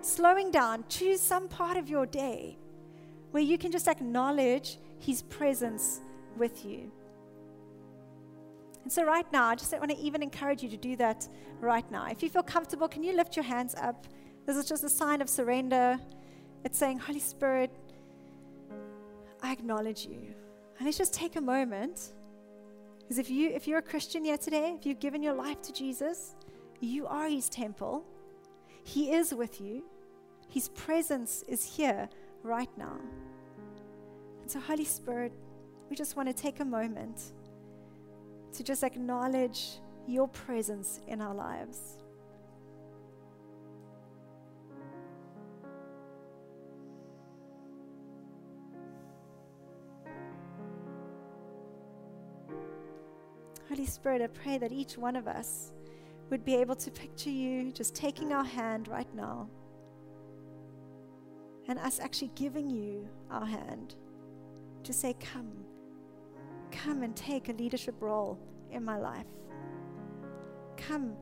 slowing 0.00 0.50
down, 0.50 0.84
choose 0.88 1.20
some 1.20 1.48
part 1.48 1.76
of 1.76 1.88
your 1.88 2.06
day 2.06 2.58
where 3.30 3.42
you 3.42 3.58
can 3.58 3.72
just 3.72 3.88
acknowledge 3.88 4.78
His 4.98 5.22
presence 5.22 6.00
with 6.36 6.64
you. 6.64 6.90
And 8.82 8.92
so, 8.92 9.04
right 9.04 9.30
now, 9.32 9.46
I 9.46 9.54
just 9.54 9.72
want 9.72 9.90
to 9.90 9.98
even 9.98 10.22
encourage 10.22 10.62
you 10.62 10.68
to 10.68 10.76
do 10.76 10.96
that 10.96 11.28
right 11.60 11.88
now. 11.90 12.06
If 12.06 12.22
you 12.22 12.28
feel 12.28 12.42
comfortable, 12.42 12.88
can 12.88 13.02
you 13.02 13.14
lift 13.14 13.36
your 13.36 13.44
hands 13.44 13.74
up? 13.76 14.06
This 14.44 14.56
is 14.56 14.66
just 14.66 14.82
a 14.82 14.88
sign 14.88 15.22
of 15.22 15.28
surrender. 15.28 15.98
It's 16.64 16.78
saying, 16.78 16.98
Holy 16.98 17.20
Spirit, 17.20 17.70
I 19.40 19.52
acknowledge 19.52 20.06
you. 20.06 20.34
And 20.78 20.86
let's 20.86 20.98
just 20.98 21.14
take 21.14 21.36
a 21.36 21.40
moment. 21.40 22.12
Because 23.00 23.18
if, 23.18 23.30
you, 23.30 23.50
if 23.50 23.68
you're 23.68 23.78
a 23.78 23.82
Christian 23.82 24.24
here 24.24 24.38
today, 24.38 24.74
if 24.78 24.84
you've 24.84 25.00
given 25.00 25.22
your 25.22 25.34
life 25.34 25.62
to 25.62 25.72
Jesus, 25.72 26.34
you 26.82 27.06
are 27.06 27.28
his 27.28 27.48
temple. 27.48 28.04
He 28.84 29.12
is 29.12 29.32
with 29.32 29.60
you. 29.60 29.84
His 30.48 30.68
presence 30.70 31.44
is 31.48 31.64
here 31.64 32.08
right 32.42 32.68
now. 32.76 32.98
And 34.42 34.50
so, 34.50 34.58
Holy 34.58 34.84
Spirit, 34.84 35.32
we 35.88 35.96
just 35.96 36.16
want 36.16 36.28
to 36.28 36.34
take 36.34 36.60
a 36.60 36.64
moment 36.64 37.32
to 38.52 38.64
just 38.64 38.82
acknowledge 38.82 39.78
your 40.06 40.26
presence 40.28 41.00
in 41.06 41.20
our 41.20 41.34
lives. 41.34 41.98
Holy 53.68 53.86
Spirit, 53.86 54.20
I 54.20 54.26
pray 54.26 54.58
that 54.58 54.72
each 54.72 54.98
one 54.98 55.16
of 55.16 55.26
us 55.26 55.72
would 56.32 56.44
be 56.46 56.56
able 56.56 56.74
to 56.74 56.90
picture 56.90 57.28
you 57.28 57.70
just 57.72 57.94
taking 57.94 58.32
our 58.32 58.42
hand 58.42 58.88
right 58.88 59.14
now 59.14 59.46
and 61.68 61.78
us 61.78 62.00
actually 62.00 62.30
giving 62.34 62.70
you 62.70 63.06
our 63.30 63.44
hand 63.44 63.96
to 64.82 64.94
say, 64.94 65.14
Come, 65.20 65.52
come 66.70 67.02
and 67.02 67.14
take 67.14 67.50
a 67.50 67.52
leadership 67.52 67.94
role 68.00 68.38
in 68.70 68.82
my 68.82 68.96
life. 68.96 69.26
Come 70.78 71.14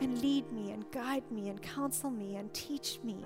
and 0.00 0.20
lead 0.20 0.50
me 0.50 0.72
and 0.72 0.90
guide 0.90 1.30
me 1.30 1.48
and 1.48 1.62
counsel 1.62 2.10
me 2.10 2.34
and 2.34 2.52
teach 2.52 2.98
me. 3.04 3.22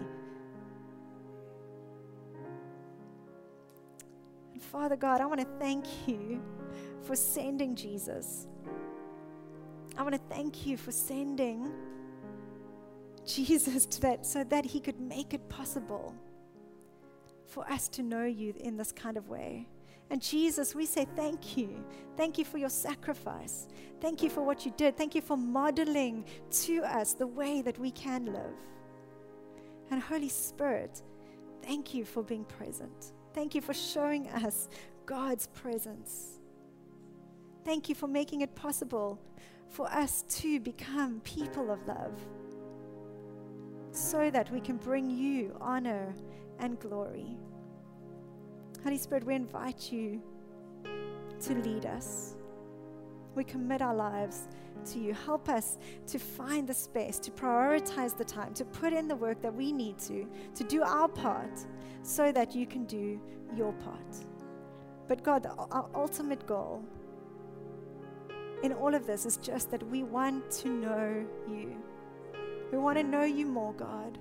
And 4.53 4.63
Father 4.63 4.97
God, 4.97 5.23
I 5.23 5.25
want 5.25 5.41
to 5.41 5.49
thank 5.59 5.87
you 6.07 6.43
for 7.01 7.17
sending 7.17 7.75
Jesus. 7.75 8.49
I 9.97 10.03
want 10.03 10.15
to 10.15 10.21
thank 10.35 10.67
you 10.67 10.77
for 10.77 10.93
sending 10.93 11.71
Jesus 13.27 13.87
to 13.87 14.01
that 14.03 14.27
so 14.27 14.45
that 14.45 14.65
he 14.65 14.81
could 14.81 15.01
make 15.01 15.35
it 15.35 15.49
possible 15.49 16.15
for 17.47 17.69
us 17.71 17.89
to 17.89 18.03
know 18.03 18.25
you 18.25 18.55
in 18.59 18.77
this 18.77 18.93
kind 18.93 19.17
of 19.17 19.29
way. 19.29 19.69
And 20.11 20.21
Jesus, 20.21 20.75
we 20.75 20.87
say 20.87 21.07
thank 21.17 21.57
you. 21.57 21.85
Thank 22.17 22.39
you 22.39 22.45
for 22.45 22.59
your 22.59 22.69
sacrifice. 22.69 23.69
Thank 24.01 24.23
you 24.23 24.29
for 24.29 24.43
what 24.43 24.67
you 24.67 24.73
did. 24.77 24.97
Thank 24.97 25.15
you 25.15 25.23
for 25.23 25.37
modeling 25.37 26.25
to 26.65 26.83
us 26.83 27.15
the 27.15 27.27
way 27.27 27.63
that 27.63 27.79
we 27.79 27.91
can 27.91 28.27
live. 28.27 28.59
And 29.91 30.03
Holy 30.03 30.29
Spirit, 30.29 31.03
thank 31.63 31.95
you 31.95 32.05
for 32.05 32.23
being 32.23 32.45
present. 32.45 33.13
Thank 33.33 33.55
you 33.55 33.61
for 33.61 33.75
showing 33.75 34.29
us 34.29 34.69
God's 35.07 35.47
presence. 35.49 36.41
Thank 37.65 37.89
you 37.89 37.95
for 37.95 38.07
making 38.07 38.43
it 38.43 38.55
possible 38.55 39.19
for 39.69 39.91
us 39.91 40.23
to 40.29 40.61
become 40.61 41.21
people 41.25 41.71
of 41.71 41.87
love 41.87 42.13
so 43.91 44.31
that 44.31 44.51
we 44.51 44.61
can 44.61 44.77
bring 44.77 45.11
you 45.11 45.57
honor 45.61 46.15
and 46.59 46.79
glory. 46.81 47.37
Holy 48.83 48.99
Spirit, 48.99 49.25
we 49.25 49.35
invite 49.35 49.93
you 49.93 50.21
to 51.41 51.55
lead 51.55 51.87
us. 51.87 52.37
We 53.35 53.45
commit 53.45 53.83
our 53.83 53.95
lives 53.95 54.49
to 54.93 54.99
you. 54.99 55.15
Help 55.15 55.49
us 55.49 55.79
to 56.07 56.19
find 56.19 56.69
the 56.69 56.75
space, 56.75 57.19
to 57.21 57.31
prioritize 57.31 58.17
the 58.17 58.25
time, 58.25 58.55
to 58.55 58.65
put 58.65 58.93
in 58.93 59.09
the 59.09 59.17
work 59.17 59.41
that 59.43 59.55
we 59.55 59.73
need 59.73 59.99
to, 60.01 60.29
to 60.55 60.65
do 60.65 60.83
our 60.83 61.09
part 61.09 61.65
so 62.03 62.31
that 62.33 62.55
you 62.55 62.67
can 62.67 62.85
do 62.85 63.21
your 63.57 63.73
part. 63.73 64.17
But 65.09 65.23
God, 65.23 65.47
our 65.71 65.89
ultimate 65.95 66.47
goal 66.47 66.83
in 68.65 68.73
all 68.73 68.95
of 68.95 69.07
this 69.07 69.27
is 69.27 69.37
just 69.37 69.71
that 69.71 69.83
we 69.91 70.03
want 70.03 70.51
to 70.51 70.71
know 70.71 71.27
you. 71.47 71.77
We 72.73 72.79
want 72.79 72.97
to 72.97 73.05
know 73.05 73.23
you 73.23 73.45
more, 73.45 73.75
God. 73.75 74.17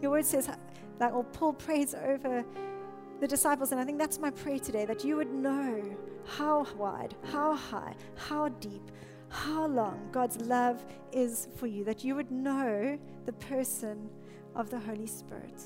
Your 0.00 0.12
word 0.12 0.24
says, 0.24 0.48
like, 0.98 1.12
or 1.12 1.24
Paul 1.24 1.52
prays 1.52 1.94
over 1.94 2.42
the 3.20 3.28
disciples, 3.28 3.70
and 3.70 3.78
I 3.78 3.84
think 3.84 3.98
that's 3.98 4.18
my 4.18 4.30
prayer 4.30 4.58
today 4.58 4.86
that 4.86 5.04
you 5.04 5.16
would 5.16 5.30
know 5.30 5.94
how 6.24 6.66
wide, 6.78 7.14
how 7.30 7.54
high, 7.54 7.94
how 8.16 8.48
deep, 8.48 8.90
how 9.28 9.66
long 9.66 10.08
God's 10.10 10.40
love 10.40 10.82
is 11.12 11.48
for 11.56 11.66
you, 11.66 11.84
that 11.84 12.02
you 12.02 12.14
would 12.14 12.30
know 12.30 12.98
the 13.26 13.32
person 13.34 14.08
of 14.54 14.70
the 14.70 14.78
Holy 14.78 15.06
Spirit. 15.06 15.64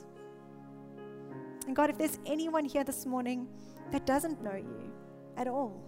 And 1.69 1.77
God, 1.77 1.91
if 1.91 1.99
there's 1.99 2.19
anyone 2.27 2.65
here 2.65 2.83
this 2.83 3.07
morning 3.07 3.47
that 3.93 4.05
doesn't 4.05 4.43
know 4.43 4.57
you 4.57 4.93
at 5.37 5.47
all, 5.47 5.81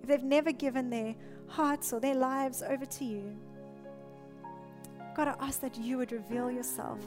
if 0.00 0.08
they've 0.08 0.22
never 0.22 0.52
given 0.52 0.90
their 0.90 1.14
hearts 1.48 1.92
or 1.92 2.00
their 2.00 2.14
lives 2.14 2.62
over 2.62 2.86
to 2.86 3.04
you, 3.04 3.36
God, 5.14 5.28
I 5.28 5.34
ask 5.46 5.60
that 5.60 5.76
you 5.76 5.98
would 5.98 6.12
reveal 6.12 6.50
yourself 6.50 7.00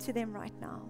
to 0.00 0.12
them 0.12 0.32
right 0.32 0.52
now. 0.60 0.82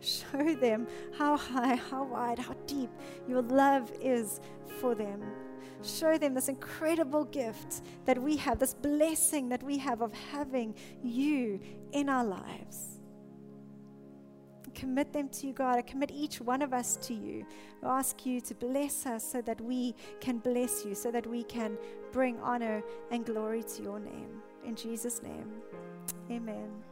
Show 0.00 0.54
them 0.54 0.86
how 1.16 1.36
high, 1.36 1.76
how 1.76 2.04
wide, 2.04 2.38
how 2.38 2.54
deep 2.66 2.90
your 3.28 3.42
love 3.42 3.92
is 4.00 4.40
for 4.80 4.94
them. 4.94 5.22
Show 5.82 6.16
them 6.18 6.34
this 6.34 6.48
incredible 6.48 7.24
gift 7.24 7.82
that 8.04 8.20
we 8.20 8.36
have, 8.36 8.58
this 8.58 8.74
blessing 8.74 9.48
that 9.48 9.62
we 9.62 9.78
have 9.78 10.00
of 10.00 10.12
having 10.12 10.74
you 11.02 11.60
in 11.92 12.08
our 12.08 12.24
lives. 12.24 12.91
Commit 14.74 15.12
them 15.12 15.28
to 15.28 15.46
you, 15.46 15.52
God. 15.52 15.76
I 15.76 15.82
commit 15.82 16.10
each 16.10 16.40
one 16.40 16.62
of 16.62 16.72
us 16.72 16.96
to 17.02 17.14
you. 17.14 17.46
I 17.82 17.98
ask 17.98 18.24
you 18.26 18.40
to 18.40 18.54
bless 18.54 19.06
us 19.06 19.24
so 19.24 19.40
that 19.42 19.60
we 19.60 19.94
can 20.20 20.38
bless 20.38 20.84
you, 20.84 20.94
so 20.94 21.10
that 21.10 21.26
we 21.26 21.44
can 21.44 21.76
bring 22.10 22.38
honor 22.40 22.82
and 23.10 23.24
glory 23.24 23.62
to 23.62 23.82
your 23.82 24.00
name. 24.00 24.42
In 24.64 24.74
Jesus' 24.74 25.22
name, 25.22 25.50
amen. 26.30 26.91